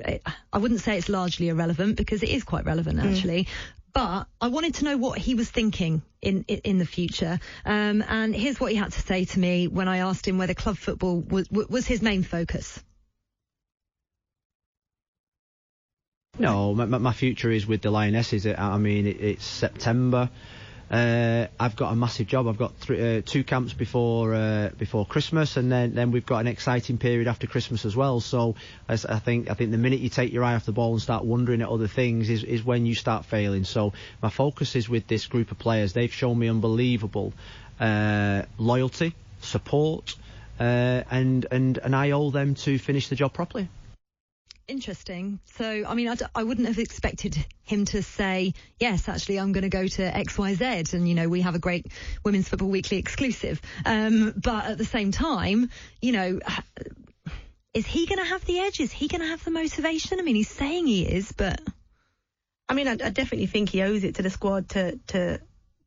[0.52, 3.44] I wouldn't say it's largely irrelevant because it is quite relevant actually.
[3.44, 3.48] Mm.
[3.94, 7.40] But I wanted to know what he was thinking in in, in the future.
[7.66, 10.54] Um, and here's what he had to say to me when I asked him whether
[10.54, 12.84] club football was, was his main focus.
[16.40, 18.46] No, my, my future is with the Lionesses.
[18.46, 20.30] I mean, it, it's September.
[20.90, 22.48] uh, I've got a massive job.
[22.48, 26.40] I've got three, uh, two camps before uh, before Christmas, and then, then we've got
[26.40, 28.20] an exciting period after Christmas as well.
[28.22, 28.56] So
[28.88, 31.02] as I think I think the minute you take your eye off the ball and
[31.02, 33.66] start wondering at other things is, is when you start failing.
[33.66, 35.94] So my focus is with this group of players.
[35.94, 37.34] They've shown me unbelievable
[37.80, 40.16] uh, loyalty, support,
[40.60, 43.68] uh, and and and I owe them to finish the job properly.
[44.68, 45.40] Interesting.
[45.56, 49.70] So, I mean, I, wouldn't have expected him to say, yes, actually, I'm going to
[49.70, 50.94] go to XYZ.
[50.94, 51.86] And, you know, we have a great
[52.26, 53.62] Women's Football Weekly exclusive.
[53.86, 55.70] Um, but at the same time,
[56.02, 56.40] you know,
[57.74, 58.82] is he going to have the edge?
[58.82, 60.20] Is he going to have the motivation?
[60.20, 61.62] I mean, he's saying he is, but.
[62.68, 65.40] I mean, I, I definitely think he owes it to the squad to, to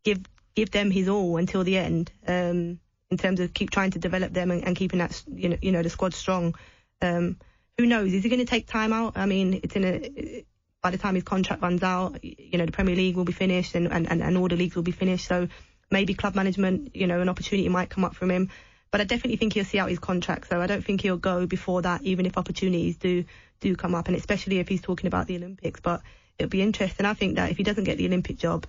[0.03, 2.11] give give them his all until the end.
[2.27, 5.57] Um, in terms of keep trying to develop them and, and keeping that, you know,
[5.61, 6.55] you know, the squad strong.
[7.03, 7.37] Um,
[7.81, 8.13] who knows?
[8.13, 9.17] Is he going to take time out?
[9.17, 10.45] I mean, it's in a.
[10.83, 13.75] By the time his contract runs out, you know, the Premier League will be finished
[13.75, 15.27] and, and, and all the leagues will be finished.
[15.27, 15.49] So
[15.91, 18.51] maybe club management, you know, an opportunity might come up from him.
[18.91, 20.49] But I definitely think he'll see out his contract.
[20.49, 23.25] So I don't think he'll go before that, even if opportunities do
[23.61, 25.81] do come up, and especially if he's talking about the Olympics.
[25.81, 26.03] But
[26.39, 27.07] it'll be interesting.
[27.07, 28.67] I think that if he doesn't get the Olympic job,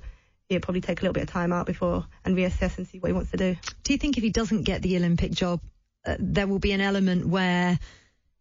[0.48, 3.08] he'll probably take a little bit of time out before and reassess and see what
[3.08, 3.56] he wants to do.
[3.84, 5.62] Do you think if he doesn't get the Olympic job,
[6.06, 7.80] uh, there will be an element where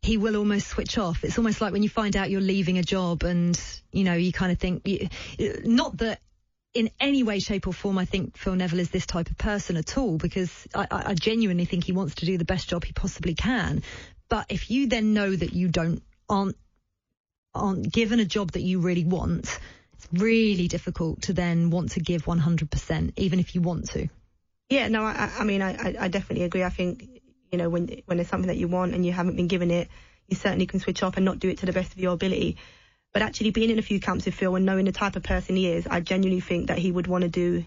[0.02, 1.24] he will almost switch off.
[1.24, 3.60] It's almost like when you find out you're leaving a job and,
[3.92, 4.82] you know, you kind of think,
[5.64, 6.20] not that
[6.72, 9.76] in any way, shape or form, I think Phil Neville is this type of person
[9.76, 12.92] at all because I, I genuinely think he wants to do the best job he
[12.92, 13.82] possibly can.
[14.28, 16.56] But if you then know that you don't, aren't,
[17.54, 19.58] aren't given a job that you really want,
[19.94, 24.08] it's really difficult to then want to give 100%, even if you want to.
[24.70, 26.62] Yeah, no, I, I mean, I, I definitely agree.
[26.62, 27.19] I think
[27.50, 29.88] you know, when when there's something that you want and you haven't been given it,
[30.28, 32.56] you certainly can switch off and not do it to the best of your ability.
[33.12, 35.56] But actually, being in a few camps with Phil and knowing the type of person
[35.56, 37.64] he is, I genuinely think that he would want to do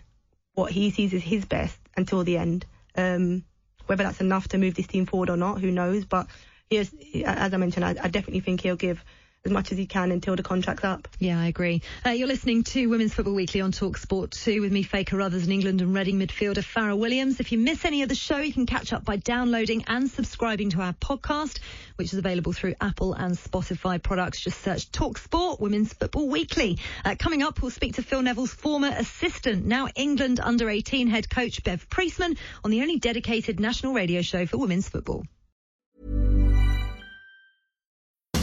[0.54, 2.66] what he sees as his best until the end.
[2.96, 3.44] Um,
[3.86, 6.06] whether that's enough to move this team forward or not, who knows?
[6.06, 6.28] But
[6.70, 6.78] he
[7.26, 9.04] as I mentioned, I, I definitely think he'll give
[9.46, 11.06] as much as you can until the contract's up.
[11.20, 11.82] Yeah, I agree.
[12.06, 15.44] Uh, you're listening to Women's Football Weekly on Talk Sport 2 with me, Faye Carruthers,
[15.44, 17.42] and England and Reading midfielder Fara Williams.
[17.42, 20.70] If you miss any of the show, you can catch up by downloading and subscribing
[20.72, 21.60] to our podcast,
[21.98, 24.40] which is available through Apple and Spotify products.
[24.40, 26.80] Just search Talk Sport Women's Football Weekly.
[27.04, 31.30] Uh, coming up, we'll speak to Phil Neville's former assistant, now England under 18 head
[31.30, 35.26] coach Bev Priestman, on the only dedicated national radio show for women's football.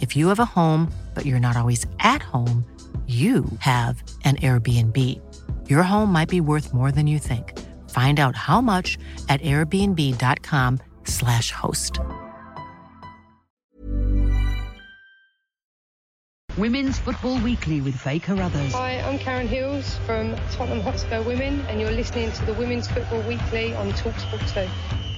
[0.00, 2.64] If you have a home, but you're not always at home,
[3.06, 5.20] you have an Airbnb.
[5.68, 7.52] Your home might be worth more than you think.
[7.90, 8.96] Find out how much
[9.28, 12.00] at airbnb.com/slash host.
[16.56, 18.72] Women's Football Weekly with Faye Carruthers.
[18.72, 23.20] Hi, I'm Karen Hills from Tottenham Hotspur Women, and you're listening to the Women's Football
[23.22, 25.13] Weekly on Talksport 2.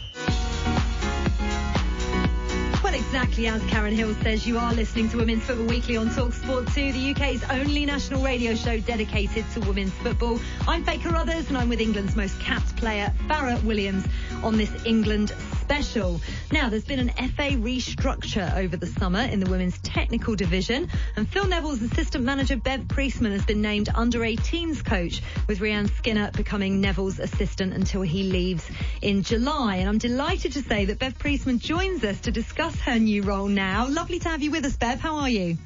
[2.96, 6.92] Exactly as Karen Hill says, you are listening to Women's Football Weekly on Talksport 2,
[6.92, 10.40] the UK's only national radio show dedicated to women's football.
[10.66, 14.06] I'm Faye Carruthers and I'm with England's most capped player, Fara Williams,
[14.42, 15.34] on this England
[15.66, 16.20] special.
[16.52, 21.28] Now, there's been an FA restructure over the summer in the women's technical division, and
[21.28, 26.30] Phil Neville's assistant manager Bev Priestman has been named under 18s coach, with Rianne Skinner
[26.30, 28.70] becoming Neville's assistant until he leaves
[29.02, 29.76] in July.
[29.76, 33.48] And I'm delighted to say that Bev Priestman joins us to discuss her new role
[33.48, 33.88] now.
[33.88, 35.00] Lovely to have you with us, Bev.
[35.00, 35.58] How are you?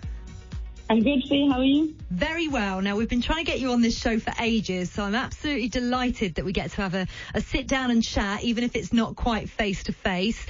[0.91, 1.49] I'm good, Fee.
[1.49, 1.95] How are you?
[2.11, 2.83] Very well.
[2.83, 5.69] Now, we've been trying to get you on this show for ages, so I'm absolutely
[5.69, 8.93] delighted that we get to have a, a sit down and chat, even if it's
[8.93, 10.45] not quite face to face.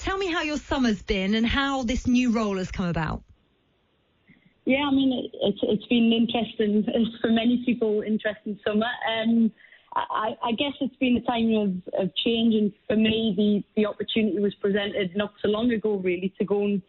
[0.00, 3.22] Tell me how your summer's been and how this new role has come about.
[4.66, 8.90] Yeah, I mean, it, it's, it's been interesting, it's for many people, interesting summer.
[9.10, 9.50] Um,
[9.94, 13.86] I, I guess it's been a time of, of change, and for me, the, the
[13.86, 16.82] opportunity was presented not so long ago, really, to go and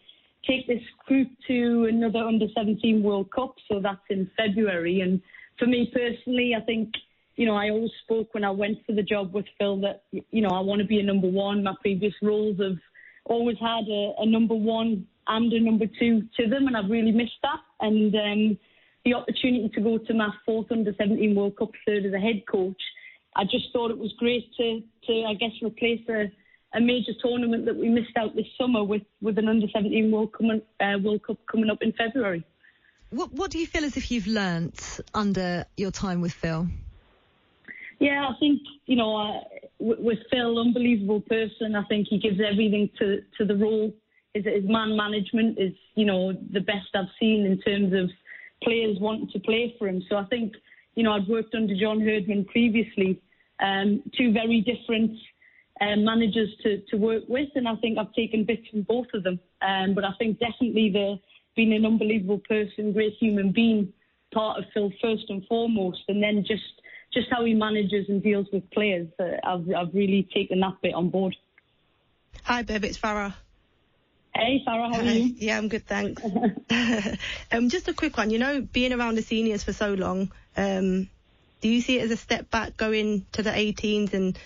[0.46, 3.56] take this group to another under 17 World Cup.
[3.70, 5.02] So that's in February.
[5.02, 5.22] And
[5.58, 6.90] for me personally, I think,
[7.36, 10.42] you know, I always spoke when I went for the job with Phil that, you
[10.42, 11.64] know, I want to be a number one.
[11.64, 12.78] My previous roles have
[13.26, 17.12] always had a, a number one and a number two to them, and I've really
[17.12, 17.60] missed that.
[17.82, 18.58] And um,
[19.06, 22.44] the opportunity to go to my fourth under 17 World Cup third as a head
[22.50, 22.82] coach,
[23.36, 26.32] I just thought it was great to, to I guess, replace a
[26.78, 30.32] a major tournament that we missed out this summer with, with an under 17 World,
[30.32, 32.44] coming, uh, World Cup coming up in February.
[33.10, 36.68] What, what do you feel as if you've learnt under your time with Phil?
[38.00, 39.42] Yeah, I think, you know, uh,
[39.80, 41.76] with Phil, unbelievable person.
[41.76, 43.92] I think he gives everything to, to the role.
[44.36, 48.12] His, his man management is, you know, the best I've seen in terms of
[48.62, 50.04] players wanting to play for him.
[50.10, 50.54] So I think,
[50.94, 53.20] you know, I'd worked under John Herdman previously.
[53.60, 55.18] Um, two very different
[55.82, 59.24] um, managers to, to work with, and I think I've taken bits from both of
[59.24, 59.40] them.
[59.62, 61.18] Um, but I think definitely the
[61.56, 63.92] being an unbelievable person, great human being,
[64.34, 66.64] part of Phil first and foremost, and then just
[67.14, 69.08] just how he manages and deals with players.
[69.20, 71.36] Uh, I've I've really taken that bit on board.
[72.44, 73.36] Hi, Bev, it's Fara.
[74.36, 75.34] Hey, Fara, how are you?
[75.38, 76.22] Yeah, I'm good, thanks.
[77.52, 78.30] um, just a quick one.
[78.30, 81.10] You know, being around the seniors for so long, um,
[81.62, 84.38] do you see it as a step back going to the 18s and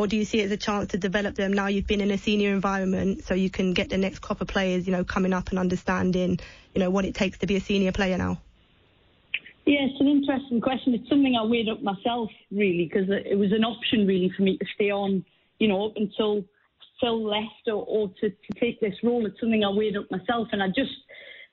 [0.00, 2.10] or do you see it as a chance to develop them now you've been in
[2.10, 5.34] a senior environment so you can get the next crop of players, you know, coming
[5.34, 6.38] up and understanding,
[6.74, 8.40] you know, what it takes to be a senior player now?
[9.66, 10.94] Yeah, it's an interesting question.
[10.94, 14.56] It's something I weighed up myself, really, because it was an option, really, for me
[14.56, 15.22] to stay on,
[15.58, 16.44] you know, up until
[16.98, 19.26] Phil left or, or to, to take this role.
[19.26, 20.48] It's something I weighed up myself.
[20.52, 20.96] And I just,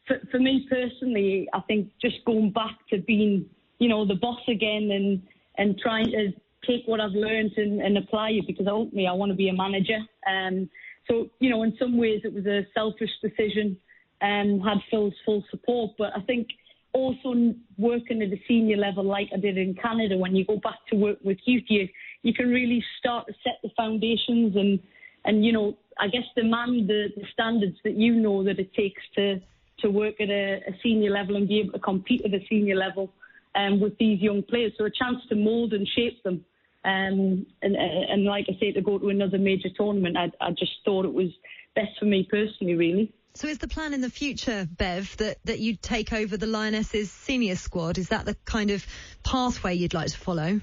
[0.08, 3.46] for, for me personally, I think just going back to being,
[3.80, 5.22] you know, the boss again and,
[5.58, 6.32] and trying to
[6.68, 9.54] take what I've learned and, and apply it because ultimately I want to be a
[9.54, 10.00] manager.
[10.30, 10.70] Um,
[11.08, 13.78] so, you know, in some ways it was a selfish decision,
[14.22, 16.48] and had Phil's full support, but I think
[16.94, 20.80] also working at a senior level like I did in Canada, when you go back
[20.90, 21.88] to work with youth, you,
[22.24, 24.80] you can really start to set the foundations and,
[25.26, 29.02] and you know, I guess demand the, the standards that you know that it takes
[29.16, 29.40] to,
[29.80, 32.76] to work at a, a senior level and be able to compete at a senior
[32.76, 33.12] level
[33.56, 34.74] um, with these young players.
[34.78, 36.44] So a chance to mould and shape them.
[36.88, 40.72] Um, and, and like I say, to go to another major tournament, I, I just
[40.86, 41.28] thought it was
[41.76, 43.14] best for me personally, really.
[43.34, 47.12] So is the plan in the future, Bev, that, that you'd take over the Lionesses
[47.12, 47.98] senior squad?
[47.98, 48.86] Is that the kind of
[49.24, 50.62] pathway you'd like to follow?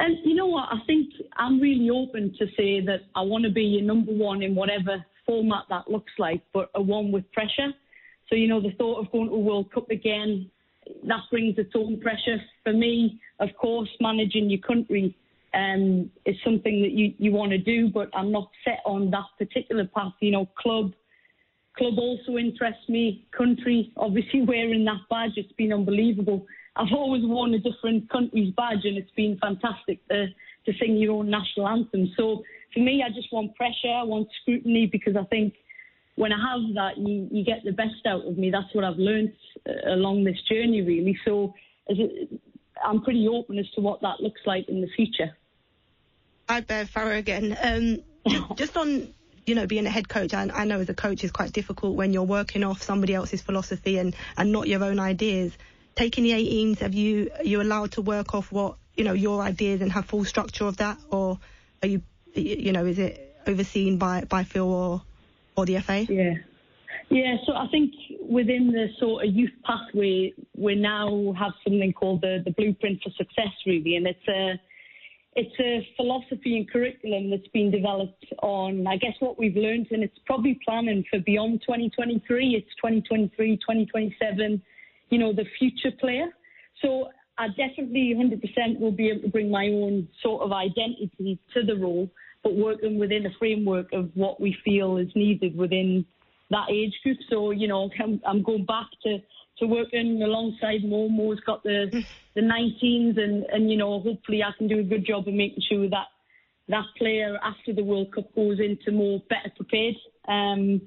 [0.00, 0.68] And you know what?
[0.72, 4.42] I think I'm really open to say that I want to be your number one
[4.42, 7.72] in whatever format that looks like, but a one with pressure.
[8.28, 10.50] So, you know, the thought of going to a World Cup again,
[11.04, 12.38] that brings its own pressure.
[12.62, 15.16] For me, of course, managing your country
[15.54, 19.26] um, is something that you, you want to do, but I'm not set on that
[19.38, 20.12] particular path.
[20.20, 20.92] You know, club
[21.76, 23.26] club also interests me.
[23.36, 26.46] Country, obviously, wearing that badge, it's been unbelievable.
[26.76, 30.26] I've always worn a different country's badge, and it's been fantastic to,
[30.66, 32.12] to sing your own national anthem.
[32.16, 32.42] So
[32.72, 35.54] for me, I just want pressure, I want scrutiny, because I think
[36.16, 38.50] when I have that, you, you get the best out of me.
[38.50, 39.32] That's what I've learned
[39.68, 41.18] uh, along this journey, really.
[41.24, 41.54] So
[41.88, 42.40] it,
[42.84, 45.36] I'm pretty open as to what that looks like in the future.
[46.48, 47.56] Hi, Bev Fara again.
[47.60, 47.98] Um,
[48.56, 49.08] just on,
[49.46, 51.96] you know, being a head coach, I, I know as a coach is quite difficult
[51.96, 55.56] when you're working off somebody else's philosophy and, and not your own ideas.
[55.96, 59.40] Taking the 18s, have you are you allowed to work off what you know your
[59.40, 61.38] ideas and have full structure of that, or
[61.82, 62.02] are you,
[62.34, 65.02] you know, is it overseen by by Phil or
[65.56, 66.06] or the FA?
[66.08, 66.34] Yeah.
[67.10, 67.92] Yeah, so I think
[68.28, 73.10] within the sort of youth pathway, we now have something called the, the Blueprint for
[73.10, 74.54] Success, really, and it's a
[75.36, 80.04] it's a philosophy and curriculum that's been developed on, I guess, what we've learned, and
[80.04, 82.54] it's probably planning for beyond 2023.
[82.54, 84.62] It's 2023, 2027,
[85.10, 86.26] you know, the future player.
[86.82, 91.64] So I definitely 100% will be able to bring my own sort of identity to
[91.64, 92.08] the role
[92.44, 96.04] but working within a framework of what we feel is needed within
[96.50, 97.16] that age group.
[97.30, 97.90] So, you know,
[98.26, 99.18] I'm, going back to,
[99.58, 101.08] to working alongside Mo.
[101.08, 105.06] Mo's got the, the 19s and, and, you know, hopefully I can do a good
[105.06, 106.06] job of making sure that
[106.68, 109.94] that player after the World Cup goes into more better prepared.
[110.28, 110.82] Um,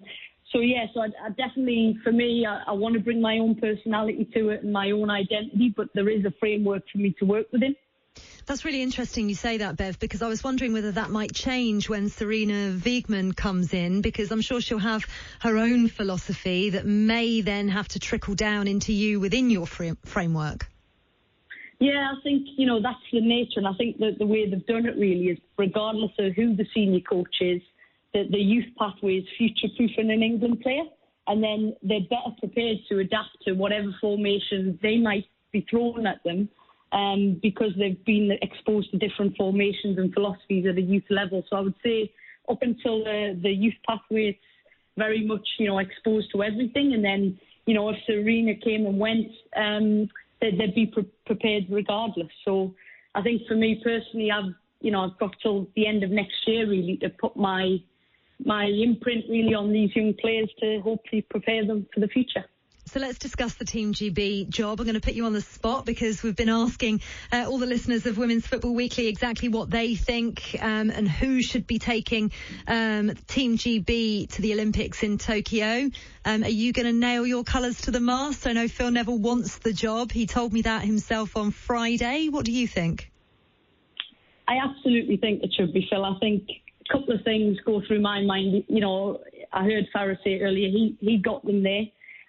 [0.52, 3.56] so yeah, so I, I definitely, for me, I, I want to bring my own
[3.56, 7.26] personality to it and my own identity, but there is a framework for me to
[7.26, 7.76] work within.
[8.48, 11.90] That's really interesting you say that, Bev, because I was wondering whether that might change
[11.90, 15.06] when Sarina Wiegman comes in, because I'm sure she'll have
[15.42, 19.98] her own philosophy that may then have to trickle down into you within your frame-
[20.06, 20.70] framework.
[21.80, 24.66] Yeah, I think, you know, that's the nature, and I think that the way they've
[24.66, 27.62] done it really is regardless of who the senior coach is,
[28.14, 30.86] that the youth pathway is future proofing an England player,
[31.28, 36.24] and then they're better prepared to adapt to whatever formation they might be thrown at
[36.24, 36.50] them
[36.92, 41.44] um, because they've been exposed to different formations and philosophies at a youth level.
[41.50, 42.12] So I would say
[42.50, 44.40] up until the, the youth pathway, it's
[44.98, 46.94] very much, you know, exposed to everything.
[46.94, 50.10] And then, you know, if Sarina came and went, um,
[50.42, 52.32] they'd, they'd be pre- prepared regardless.
[52.46, 52.74] So
[53.16, 56.36] I think for me personally, I've, you know, I've got till the end of next
[56.46, 57.78] year really to put my
[58.46, 62.46] my imprint really on these young players to hopefully prepare them for the future.
[62.88, 64.80] So let's discuss the Team GB job.
[64.80, 67.02] I'm going to put you on the spot because we've been asking
[67.34, 71.42] uh, all the listeners of Women's Football Weekly exactly what they think um, and who
[71.42, 72.32] should be taking
[72.66, 75.90] um, Team GB to the Olympics in Tokyo.
[76.24, 78.48] Um, are you going to nail your colours to the mast?
[78.48, 80.14] I know Phil Neville wants the job.
[80.14, 82.30] He told me that himself on Friday.
[82.30, 83.12] What do you think?
[84.48, 86.06] I absolutely think it should be Phil.
[86.06, 86.48] I think
[86.90, 88.64] a couple of things go through my mind.
[88.70, 89.20] You know,
[89.52, 91.84] I heard Fara say earlier he he got them there.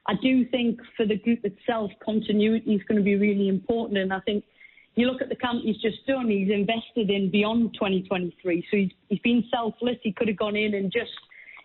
[0.08, 3.98] I do think for the group itself, continuity is going to be really important.
[3.98, 4.42] And I think
[4.94, 8.66] you look at the camp he's just done, he's invested in beyond 2023.
[8.70, 9.98] So he's, he's been selfless.
[10.02, 11.12] He could have gone in and just,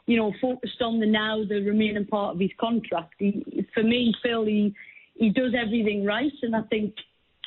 [0.08, 3.14] you know, focused on the now, the remaining part of his contract.
[3.18, 4.76] He, for me, Phil, he,
[5.16, 6.34] he does everything right.
[6.42, 6.96] And I think,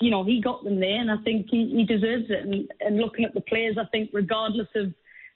[0.01, 2.47] you know, he got them there and I think he, he deserves it.
[2.47, 4.95] And, and looking at the players, I think regardless of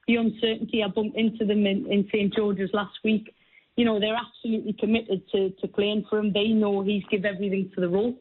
[0.08, 2.34] the uncertainty, I bumped into them in, in St.
[2.34, 3.34] George's last week
[3.80, 6.34] you know, they're absolutely committed to, to playing for him.
[6.34, 8.14] They know he's give everything for the role.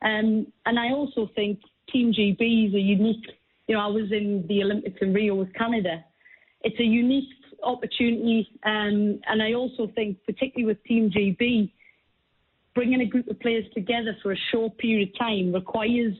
[0.00, 1.60] Um, and I also think
[1.92, 3.26] Team GB is a unique,
[3.68, 6.02] you know, I was in the Olympics in Rio with Canada.
[6.62, 7.28] It's a unique
[7.62, 8.48] opportunity.
[8.64, 11.70] Um, and I also think, particularly with Team GB,
[12.74, 16.14] bringing a group of players together for a short period of time requires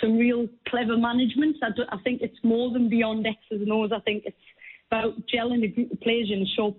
[0.00, 1.56] some real clever management.
[1.62, 3.90] I, I think it's more than beyond X's and O's.
[3.94, 4.36] I think it's
[4.90, 6.74] about gelling a group of players in a short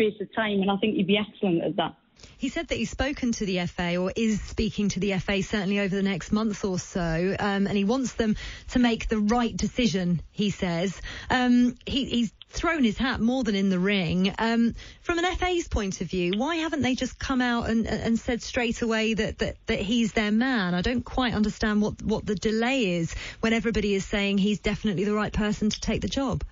[0.00, 1.94] space of time, and I think he'd be excellent at that.
[2.36, 5.80] He said that he's spoken to the FA or is speaking to the FA certainly
[5.80, 8.36] over the next month or so, um, and he wants them
[8.70, 10.20] to make the right decision.
[10.30, 14.34] He says um, he, he's thrown his hat more than in the ring.
[14.38, 18.18] Um, from an FA's point of view, why haven't they just come out and, and
[18.18, 20.74] said straight away that, that, that he's their man?
[20.74, 25.04] I don't quite understand what, what the delay is when everybody is saying he's definitely
[25.04, 26.44] the right person to take the job.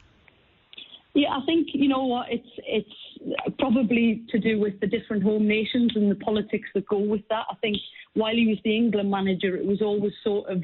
[1.15, 2.95] Yeah, I think you know what it's it's
[3.59, 7.47] probably to do with the different home nations and the politics that go with that.
[7.51, 7.77] I think
[8.15, 10.63] while he was the England manager, it was always sort of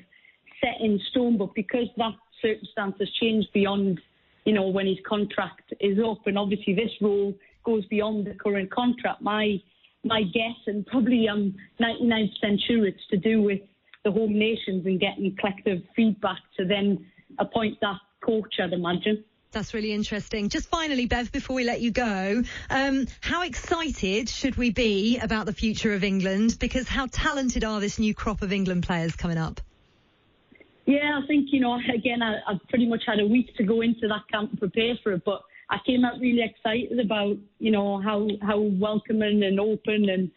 [0.61, 1.39] set in stone.
[1.39, 4.01] But because that circumstance has changed beyond,
[4.45, 7.35] you know, when his contract is up, and obviously this role
[7.65, 9.23] goes beyond the current contract.
[9.23, 9.61] My
[10.05, 12.29] my guess, and probably I'm 99%
[12.67, 13.61] sure it's to do with
[14.05, 17.07] the home nations and getting collective feedback to then
[17.39, 19.25] appoint that coach, I'd imagine.
[19.55, 20.49] That's really interesting.
[20.49, 25.47] Just finally, Bev, before we let you go, um, how excited should we be about
[25.47, 26.57] the future of England?
[26.59, 29.61] Because how talented are this new crop of England players coming up?
[30.87, 33.81] Yeah, I think, you know, again, I, I've pretty much had a week to go
[33.81, 37.71] into that camp and prepare for it, but I came out really excited about, you
[37.71, 40.31] know, how, how welcoming and open and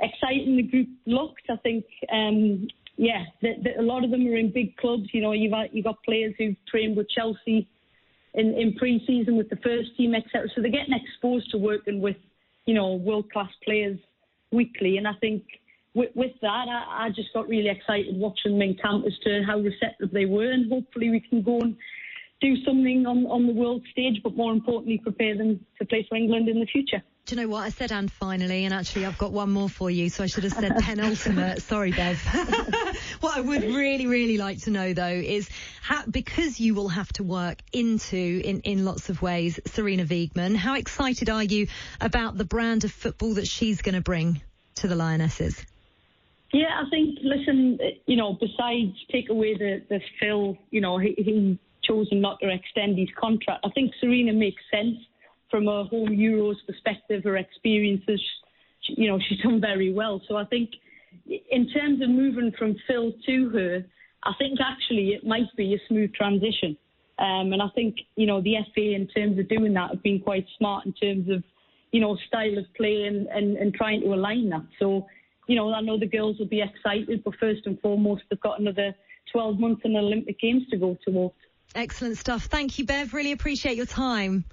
[0.00, 1.48] exciting the group looked.
[1.48, 5.08] I think, um, yeah, the, the, a lot of them are in big clubs.
[5.12, 7.68] You know, you've, you've got players who've trained with Chelsea
[8.36, 10.48] in, in pre-season with the first team, etc.
[10.54, 12.16] So they're getting exposed to working with,
[12.66, 13.98] you know, world-class players
[14.52, 14.98] weekly.
[14.98, 15.42] And I think
[15.94, 19.42] with, with that, I, I, just got really excited watching them in camp as to
[19.46, 21.76] how receptive they were, and hopefully we can go and
[22.40, 26.16] do something on, on the world stage, but more importantly, prepare them to play for
[26.16, 27.02] England in the future.
[27.24, 27.62] Do you know what?
[27.64, 30.44] I said and finally, and actually I've got one more for you, so I should
[30.44, 31.60] have said penultimate.
[31.62, 32.22] Sorry, Bev.
[33.20, 35.48] what I would really, really like to know though is
[35.82, 40.54] how, because you will have to work into, in, in lots of ways, Sarina Wiegman,
[40.54, 41.66] how excited are you
[42.00, 44.40] about the brand of football that she's going to bring
[44.76, 45.64] to the Lionesses?
[46.52, 51.14] Yeah, I think, listen, you know, besides take away the, the Phil, you know, he,
[51.18, 53.64] he chosen not to extend his contract.
[53.64, 54.96] I think Sarina makes sense
[55.50, 57.24] from a home Euros perspective.
[57.24, 58.20] Her experiences,
[58.88, 60.20] you know, she's done very well.
[60.28, 60.70] So I think
[61.26, 63.84] in terms of moving from Phil to her,
[64.22, 66.76] I think actually it might be a smooth transition.
[67.18, 70.20] Um, and I think, you know, the FA in terms of doing that have been
[70.20, 71.42] quite smart in terms of,
[71.92, 74.66] you know, style of play and, and, and trying to align that.
[74.78, 75.06] So,
[75.46, 78.60] you know, I know the girls will be excited, but first and foremost, they've got
[78.60, 78.94] another
[79.32, 81.34] 12 months in the Olympic Games to go towards.
[81.74, 82.44] Excellent stuff.
[82.44, 83.12] Thank you, Bev.
[83.12, 84.44] Really appreciate your time.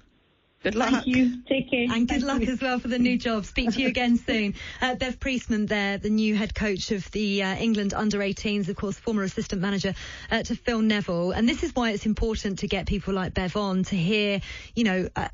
[0.64, 0.90] Good luck.
[0.90, 1.42] Thank you.
[1.46, 1.82] Take care.
[1.82, 2.52] And good Thank luck you.
[2.52, 3.44] as well for the new job.
[3.44, 4.54] Speak to you again soon.
[4.80, 8.76] Uh, Bev Priestman there, the new head coach of the uh, England under 18s, of
[8.76, 9.94] course, former assistant manager
[10.30, 11.32] uh, to Phil Neville.
[11.32, 14.40] And this is why it's important to get people like Bev on to hear,
[14.74, 15.28] you know, uh,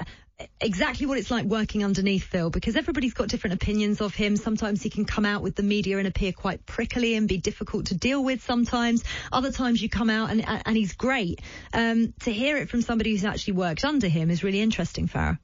[0.61, 4.37] exactly what it's like working underneath Phil because everybody's got different opinions of him.
[4.37, 7.87] Sometimes he can come out with the media and appear quite prickly and be difficult
[7.87, 9.05] to deal with sometimes.
[9.33, 11.41] Other times you come out and, and he's great.
[11.73, 15.39] Um, to hear it from somebody who's actually worked under him is really interesting, Fara.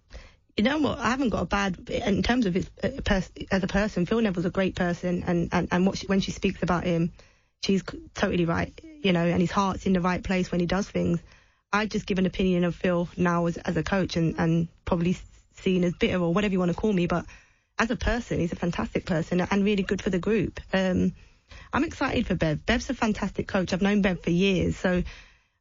[0.57, 0.99] You know what?
[0.99, 2.89] I haven't got a bad in terms of his uh,
[3.51, 4.07] as a person.
[4.07, 7.13] Phil Neville's a great person, and and and what she, when she speaks about him,
[7.63, 7.85] she's
[8.15, 8.73] totally right.
[9.03, 11.21] You know, and his heart's in the right place when he does things.
[11.77, 15.17] I just give an opinion of Phil now as as a coach, and and probably
[15.55, 17.27] seen as bitter or whatever you want to call me, but
[17.79, 20.61] as a person, he's a fantastic person and really good for the group.
[20.73, 21.13] Um,
[21.73, 22.65] I'm excited for Bev.
[22.65, 23.73] Bev's a fantastic coach.
[23.73, 25.03] I've known Bev for years, so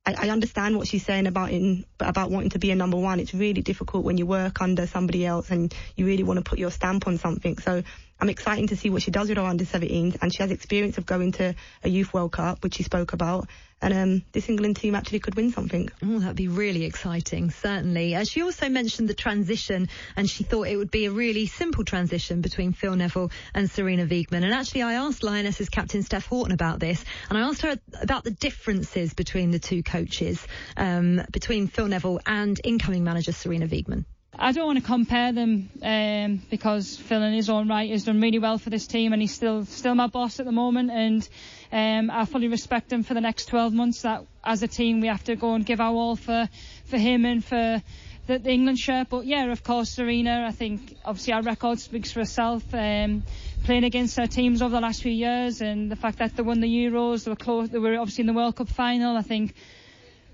[0.05, 3.19] I, I understand what she's saying about in about wanting to be a number one.
[3.19, 6.59] It's really difficult when you work under somebody else and you really want to put
[6.59, 7.57] your stamp on something.
[7.57, 7.83] So
[8.19, 10.97] I'm excited to see what she does with her under 17s, and she has experience
[10.97, 11.53] of going to
[11.83, 13.49] a Youth World Cup, which she spoke about.
[13.81, 15.89] And um, this England team actually could win something.
[16.01, 18.15] Oh, that'd be really exciting, certainly.
[18.15, 21.83] Uh, she also mentioned the transition, and she thought it would be a really simple
[21.83, 24.43] transition between Phil Neville and Sarina Wiegman.
[24.43, 28.23] And actually, I asked Lionesses captain Steph Houghton about this, and I asked her about
[28.23, 30.45] the differences between the two coaches,
[30.77, 34.05] um, between Phil Neville and incoming manager Sarina Wiegman.
[34.37, 38.19] I don't want to compare them um, because Phil in his own right has done
[38.19, 41.27] really well for this team and he's still still my boss at the moment and
[41.71, 45.07] um, I fully respect him for the next 12 months that as a team we
[45.07, 46.49] have to go and give our all for
[46.85, 47.81] for him and for
[48.27, 49.07] the, the England shirt.
[49.09, 53.23] But yeah of course Sarina I think obviously our record speaks for itself um,
[53.63, 56.59] playing against our teams over the last few years and the fact that they won
[56.59, 59.53] the Euros they were close they were obviously in the World Cup final I think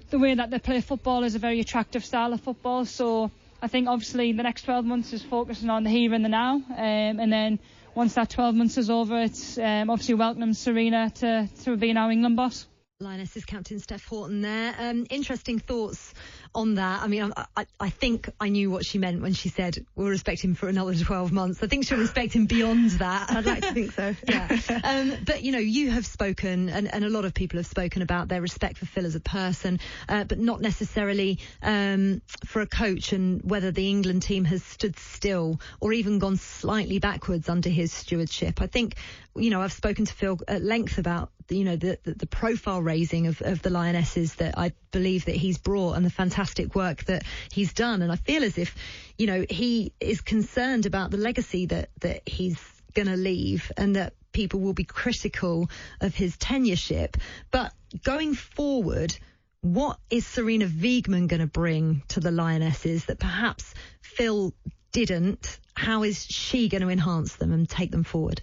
[0.09, 2.83] the way that they play football is a very attractive style of football.
[2.85, 3.31] So
[3.61, 6.55] I think obviously the next 12 months is focusing on the here and the now,
[6.55, 7.59] um, and then
[7.93, 12.11] once that 12 months is over, it's um, obviously welcoming Sarina to, to being our
[12.11, 12.67] England boss.
[12.99, 14.75] Lionesses captain Steph Houghton there.
[14.77, 16.13] Um, interesting thoughts
[16.53, 17.01] on that.
[17.01, 20.41] I mean, I, I, think I knew what she meant when she said we'll respect
[20.41, 21.63] him for another 12 months.
[21.63, 23.31] I think she'll respect him beyond that.
[23.31, 24.15] I'd like to think so.
[24.27, 24.59] yeah.
[24.83, 28.01] Um, but, you know, you have spoken, and, and, a lot of people have spoken
[28.01, 32.67] about their respect for Phil as a person, uh, but not necessarily um, for a
[32.67, 37.69] coach and whether the England team has stood still or even gone slightly backwards under
[37.69, 38.61] his stewardship.
[38.61, 38.95] I think,
[39.35, 42.81] you know, I've spoken to Phil at length about you know the, the, the profile
[42.81, 47.03] raising of, of the lionesses that I believe that he's brought and the fantastic work
[47.05, 48.01] that he's done.
[48.01, 48.75] And I feel as if
[49.17, 52.59] you know he is concerned about the legacy that that he's
[52.93, 57.15] going to leave and that people will be critical of his tenureship.
[57.51, 57.73] But
[58.03, 59.15] going forward
[59.61, 64.53] what is Sarina Wiegman going to bring to the lionesses that perhaps Phil
[64.91, 65.59] didn't?
[65.75, 68.41] How is she going to enhance them and take them forward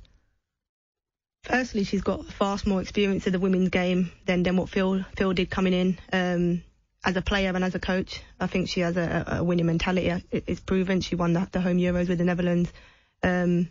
[1.43, 5.33] firstly, she's got far more experience of the women's game than, than what Phil Phil
[5.33, 5.99] did coming in.
[6.13, 6.63] Um,
[7.05, 10.13] as a player and as a coach, I think she has a, a winning mentality.
[10.33, 11.01] It's proven.
[11.01, 12.73] She won the, the home Euros with the Netherlands.
[13.23, 13.69] Um,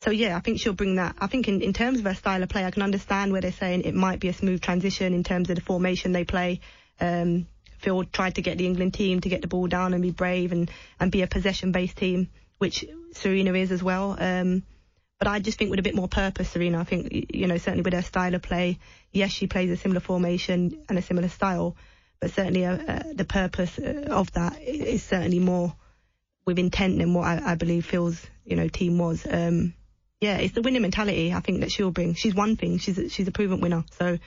[0.00, 1.16] so yeah, I think she'll bring that.
[1.18, 3.52] I think in, in terms of her style of play, I can understand where they're
[3.52, 6.60] saying it might be a smooth transition in terms of the formation they play.
[7.00, 7.48] Um,
[7.78, 10.52] Phil tried to get the England team to get the ball down and be brave
[10.52, 14.16] and, and be a possession-based team, which Sarina is as well.
[14.18, 14.62] Um,
[15.18, 16.78] but I just think with a bit more purpose, Sarina.
[16.78, 18.78] I think, you know, certainly with her style of play,
[19.12, 21.76] yes, she plays a similar formation and a similar style,
[22.20, 25.74] but certainly uh, uh, the purpose of that is certainly more
[26.46, 29.26] with intent than what I, I believe Phil's, you know, team was.
[29.28, 29.74] Um,
[30.20, 31.32] yeah, it's the winning mentality.
[31.32, 32.14] I think that she'll bring.
[32.14, 32.78] She's one thing.
[32.78, 33.84] She's a, she's a proven winner.
[33.98, 34.18] So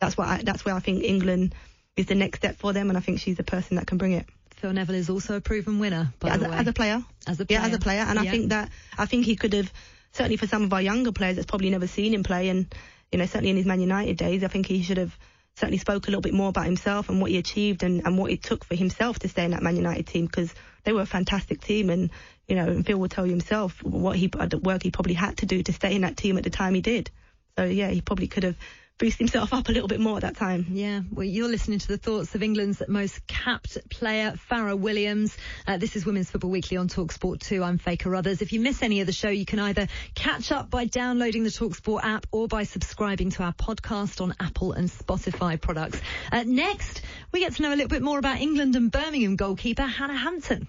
[0.00, 1.54] that's what I, that's where I think England
[1.96, 4.12] is the next step for them, and I think she's the person that can bring
[4.12, 4.26] it.
[4.56, 6.56] Phil Neville is also a proven winner, by yeah, the as, way.
[6.56, 7.04] A, as a player.
[7.26, 7.60] As a player.
[7.60, 8.22] Yeah, as a player, and yeah.
[8.22, 9.72] I think that I think he could have
[10.16, 12.74] certainly for some of our younger players that's probably never seen him play and
[13.12, 15.16] you know certainly in his Man United days I think he should have
[15.56, 18.30] certainly spoke a little bit more about himself and what he achieved and, and what
[18.30, 20.52] it took for himself to stay in that Man United team because
[20.84, 22.10] they were a fantastic team and
[22.48, 25.14] you know and Phil will tell you himself what he uh, the work he probably
[25.14, 27.10] had to do to stay in that team at the time he did.
[27.56, 28.56] So yeah he probably could have
[28.98, 30.66] boost himself up a little bit more at that time.
[30.70, 35.36] Yeah, well, you're listening to the thoughts of England's most capped player, Fara Williams.
[35.66, 37.62] Uh, this is Women's Football Weekly on Talksport 2.
[37.62, 38.40] I'm Faye Carruthers.
[38.40, 41.50] If you miss any of the show, you can either catch up by downloading the
[41.50, 46.00] Talksport app or by subscribing to our podcast on Apple and Spotify products.
[46.32, 49.82] Uh, next, we get to know a little bit more about England and Birmingham goalkeeper
[49.82, 50.68] Hannah Hampton.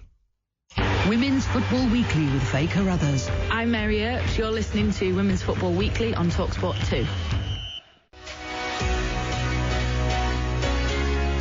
[1.08, 3.30] Women's Football Weekly with Faye Carruthers.
[3.50, 4.36] I'm Mary Earps.
[4.36, 7.06] You're listening to Women's Football Weekly on Talksport 2.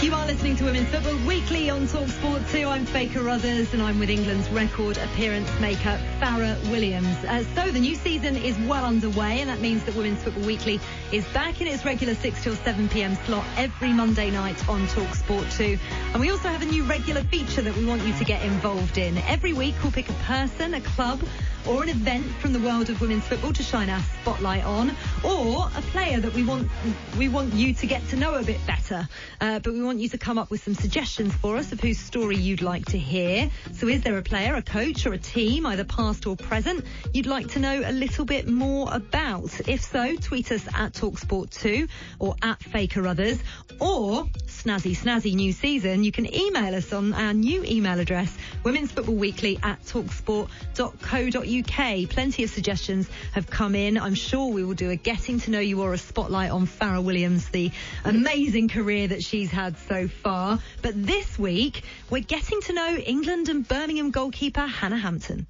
[0.01, 2.67] You are listening to Women's Football Weekly on Talksport 2.
[2.67, 7.17] I'm Faye Carruthers and I'm with England's record appearance maker, Fara Williams.
[7.25, 10.79] Uh, so the new season is well underway and that means that Women's Football Weekly
[11.11, 13.15] is back in its regular 6 till 7 p.m.
[13.25, 15.79] slot every Monday night on Talksport 2.
[16.13, 18.99] And we also have a new regular feature that we want you to get involved
[18.99, 19.17] in.
[19.17, 21.23] Every week we'll pick a person, a club,
[21.65, 25.69] or an event from the world of women's football to shine our spotlight on, or
[25.75, 26.69] a player that we want
[27.17, 29.07] we want you to get to know a bit better.
[29.41, 31.99] Uh, but we want you to come up with some suggestions for us of whose
[31.99, 33.49] story you'd like to hear.
[33.73, 37.25] So is there a player, a coach, or a team, either past or present, you'd
[37.25, 39.67] like to know a little bit more about?
[39.67, 41.89] If so, tweet us at Talksport2
[42.19, 43.39] or at Faye Carruthers
[43.79, 46.03] or snazzy snazzy new season.
[46.03, 51.56] You can email us on our new email address, Women's Football Weekly at talksport.co.uk.
[51.59, 53.97] UK, plenty of suggestions have come in.
[53.97, 57.01] I'm sure we will do a getting to know you or a spotlight on Fara
[57.01, 57.71] Williams, the
[58.05, 60.59] amazing career that she's had so far.
[60.81, 65.47] But this week, we're getting to know England and Birmingham goalkeeper Hannah Hampton.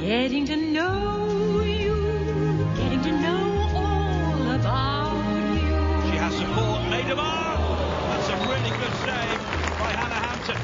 [0.00, 5.12] Getting to know you, getting to know all about
[5.54, 6.10] you.
[6.10, 6.80] She has support.
[6.90, 9.38] Made of That's a really good save
[9.78, 10.56] by Hannah Hampton.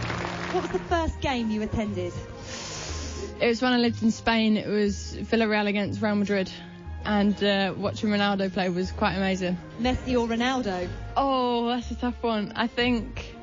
[0.55, 2.13] What was the first game you attended?
[3.41, 4.57] It was when I lived in Spain.
[4.57, 6.51] It was Villarreal against Real Madrid,
[7.05, 9.59] and uh, watching Ronaldo play was quite amazing.
[9.81, 10.89] Messi or Ronaldo?
[11.17, 12.53] Oh, that's a tough one.
[12.57, 13.35] I think.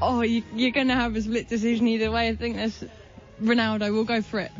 [0.00, 2.28] Oh, you, you're going to have a split decision either way.
[2.28, 2.84] I think there's
[3.42, 3.92] Ronaldo.
[3.92, 4.52] We'll go for it.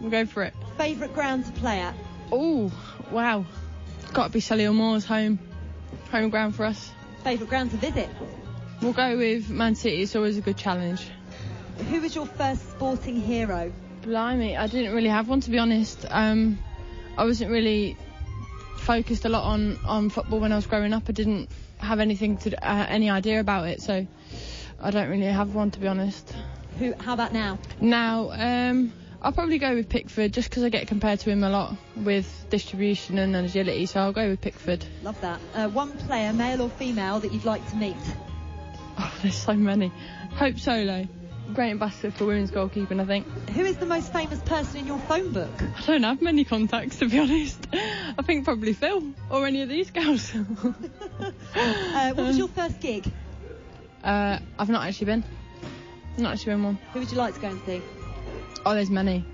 [0.00, 0.54] We'll go for it.
[0.76, 1.94] Favourite ground to play at?
[2.32, 2.72] Oh,
[3.10, 3.44] wow.
[4.12, 5.38] Got to be Solihull Moors home,
[6.10, 6.90] home ground for us.
[7.22, 8.08] Favourite ground to visit?
[8.80, 10.02] We'll go with Man City.
[10.02, 11.10] It's always a good challenge.
[11.86, 13.72] Who was your first sporting hero?
[14.02, 16.04] Blimey, I didn't really have one to be honest.
[16.10, 16.58] Um,
[17.16, 17.96] I wasn't really
[18.76, 21.04] focused a lot on, on football when I was growing up.
[21.08, 24.06] I didn't have anything to uh, any idea about it, so
[24.80, 26.34] I don't really have one to be honest.
[26.78, 26.94] Who?
[26.98, 27.58] How about now?
[27.80, 31.50] Now, um, I'll probably go with Pickford just because I get compared to him a
[31.50, 34.84] lot with distribution and agility, so I'll go with Pickford.
[35.02, 35.40] Love that.
[35.54, 37.96] Uh, one player, male or female, that you'd like to meet?
[38.96, 39.92] Oh, there's so many.
[40.36, 41.06] Hope Solo.
[41.54, 43.26] Great ambassador for women's goalkeeping, I think.
[43.50, 45.50] Who is the most famous person in your phone book?
[45.62, 47.66] I don't have many contacts, to be honest.
[47.72, 50.34] I think probably Phil or any of these girls.
[50.34, 50.42] uh,
[52.12, 53.10] what was your first gig?
[54.04, 55.24] Uh, I've not actually been.
[56.18, 56.78] Not actually been one.
[56.92, 57.80] Who would you like to go and see?
[58.66, 59.24] Oh, there's many.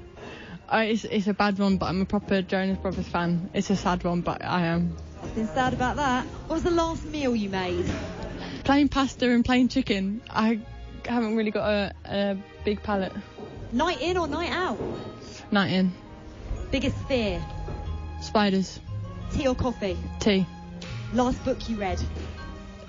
[0.68, 3.50] Uh, it's, it's a bad one, but I'm a proper Jonas Brothers fan.
[3.54, 4.96] It's a sad one, but I am.
[5.22, 6.26] Nothing sad about that.
[6.26, 7.90] What was the last meal you made?
[8.62, 10.22] Plain pasta and plain chicken.
[10.30, 10.60] I
[11.06, 13.12] haven't really got a, a big palate.
[13.72, 14.78] Night in or night out?
[15.50, 15.92] Night in.
[16.70, 17.44] Biggest fear?
[18.20, 18.80] Spiders.
[19.32, 19.96] Tea or coffee?
[20.20, 20.46] Tea.
[21.12, 22.00] Last book you read?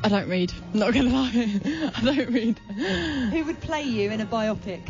[0.04, 0.52] I don't read.
[0.74, 1.32] Not gonna lie.
[1.96, 2.60] I don't read.
[2.60, 4.82] Who would play you in a biopic?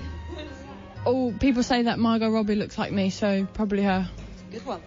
[1.05, 4.09] Oh, people say that Margot Robbie looks like me, so probably her.
[4.51, 4.81] Good one.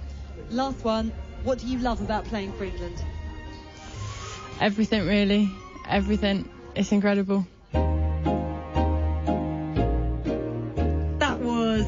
[0.51, 1.13] Last one.
[1.45, 3.03] What do you love about playing for England?
[4.61, 5.51] Everything, really.
[5.89, 6.49] Everything.
[6.75, 7.47] It's incredible.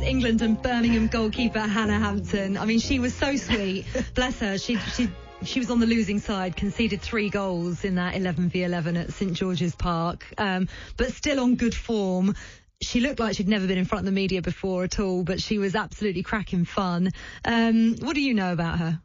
[0.00, 2.56] Was England and Birmingham goalkeeper Hannah Hampton.
[2.56, 3.84] I mean, she was so sweet.
[4.14, 4.58] Bless her.
[4.58, 5.10] She she
[5.42, 9.12] she was on the losing side, conceded three goals in that 11 v 11 at
[9.12, 12.34] St George's Park, um, but still on good form.
[12.82, 15.40] She looked like she'd never been in front of the media before at all, but
[15.40, 17.10] she was absolutely cracking fun.
[17.44, 19.00] Um, what do you know about her?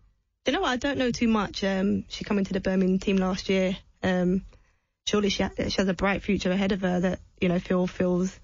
[0.46, 0.70] You know what?
[0.70, 1.64] I don't know too much.
[1.64, 3.76] Um, she came into the Birmingham team last year.
[4.02, 4.46] Um,
[5.08, 7.88] surely she, ha- she has a bright future ahead of her that, you know, Phil
[7.88, 8.40] feels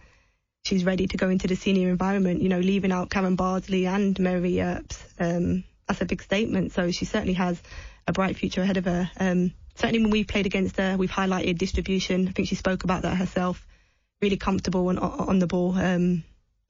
[0.63, 2.41] she's ready to go into the senior environment.
[2.41, 6.71] You know, leaving out Karen Bardsley and Mary Earps, um, that's a big statement.
[6.73, 7.61] So she certainly has
[8.07, 9.09] a bright future ahead of her.
[9.19, 12.27] Um, certainly when we played against her, we've highlighted distribution.
[12.27, 13.65] I think she spoke about that herself.
[14.21, 15.75] Really comfortable on, on the ball.
[15.75, 16.23] Um,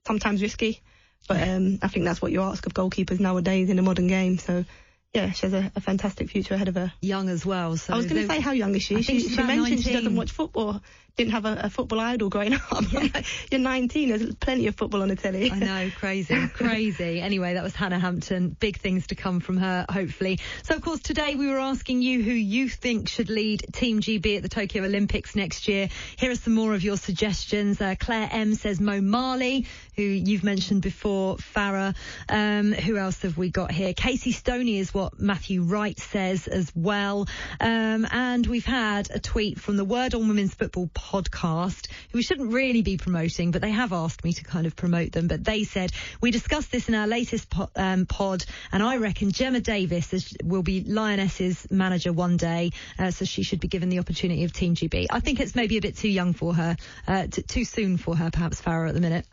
[0.07, 0.81] sometimes risky,
[1.27, 4.37] but um, I think that's what you ask of goalkeepers nowadays in the modern game.
[4.37, 4.65] So
[5.13, 6.93] yeah, she has a, a, fantastic future ahead of her.
[7.01, 7.75] Young as well.
[7.75, 9.01] So I was going to say, how young is she?
[9.01, 9.81] She, she mentioned 19.
[9.81, 10.81] she doesn't watch football.
[11.21, 12.91] Didn't have a, a football idol growing up.
[12.93, 14.09] Like, You're 19.
[14.09, 15.51] There's plenty of football on the telly.
[15.51, 17.21] I know, crazy, crazy.
[17.21, 18.57] Anyway, that was Hannah Hampton.
[18.59, 20.39] Big things to come from her, hopefully.
[20.63, 24.37] So, of course, today we were asking you who you think should lead Team GB
[24.37, 25.89] at the Tokyo Olympics next year.
[26.17, 27.79] Here are some more of your suggestions.
[27.79, 31.93] Uh, Claire M says Mo Marley, who you've mentioned before, Fara.
[32.29, 33.93] Um, who else have we got here?
[33.93, 37.27] Casey Stoney is what Matthew Wright says as well.
[37.59, 42.23] Um, and we've had a tweet from the Word on Women's Football podcast, who we
[42.23, 45.27] shouldn't really be promoting, but they have asked me to kind of promote them.
[45.27, 45.91] But they said,
[46.21, 50.35] we discussed this in our latest po- um, pod, and I reckon Gemma Davies is,
[50.43, 54.53] will be Lioness's manager one day, uh, so she should be given the opportunity of
[54.53, 55.07] Team GB.
[55.09, 58.15] I think it's maybe a bit too young for her, uh, t- too soon for
[58.15, 59.25] her, perhaps, Fara, at the minute.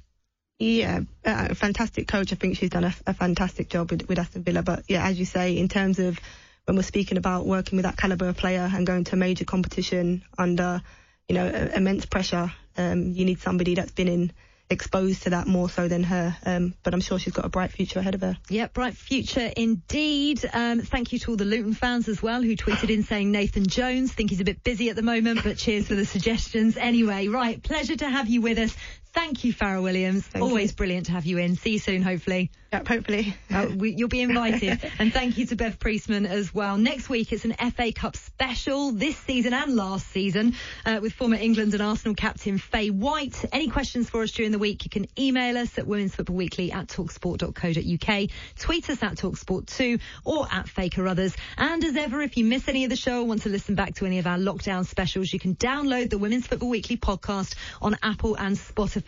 [0.59, 2.33] Yeah, uh, fantastic coach.
[2.33, 4.63] I think she's done a, a fantastic job with, with Aston Villa.
[4.63, 6.19] But yeah, as you say, in terms of
[6.65, 9.45] when we're speaking about working with that caliber of player and going to a major
[9.45, 10.83] competition under,
[11.29, 14.33] you know, immense pressure, um, you need somebody that's been in
[14.71, 16.37] exposed to that more so than her.
[16.45, 18.37] Um, but I'm sure she's got a bright future ahead of her.
[18.49, 20.45] Yeah, bright future indeed.
[20.53, 23.67] Um, thank you to all the Luton fans as well who tweeted in saying Nathan
[23.67, 24.13] Jones.
[24.13, 26.77] Think he's a bit busy at the moment, but cheers for the suggestions.
[26.77, 28.77] Anyway, right, pleasure to have you with us.
[29.19, 30.25] Thank you, Fara Williams.
[30.25, 30.77] Thank Always you.
[30.77, 31.57] brilliant to have you in.
[31.57, 32.53] See you soon, hopefully.
[32.73, 33.35] Yep, hopefully.
[33.51, 34.79] Uh, we, you'll be invited.
[35.01, 36.77] and thank you to Bev Priestman as well.
[36.77, 40.55] Next week, it's an FA Cup special this season and last season
[40.87, 43.45] uh, with former England and Arsenal captain Faye White.
[43.51, 46.71] Any questions for us during the week, you can email us at Women's Football Weekly
[46.71, 51.35] at talksport.co.uk, tweet us at talksport2 or at Faye Carruthers.
[51.57, 53.97] And as ever, if you miss any of the show or want to listen back
[53.97, 57.97] to any of our lockdown specials, you can download the Women's Football Weekly podcast on
[58.03, 59.08] Apple and Spotify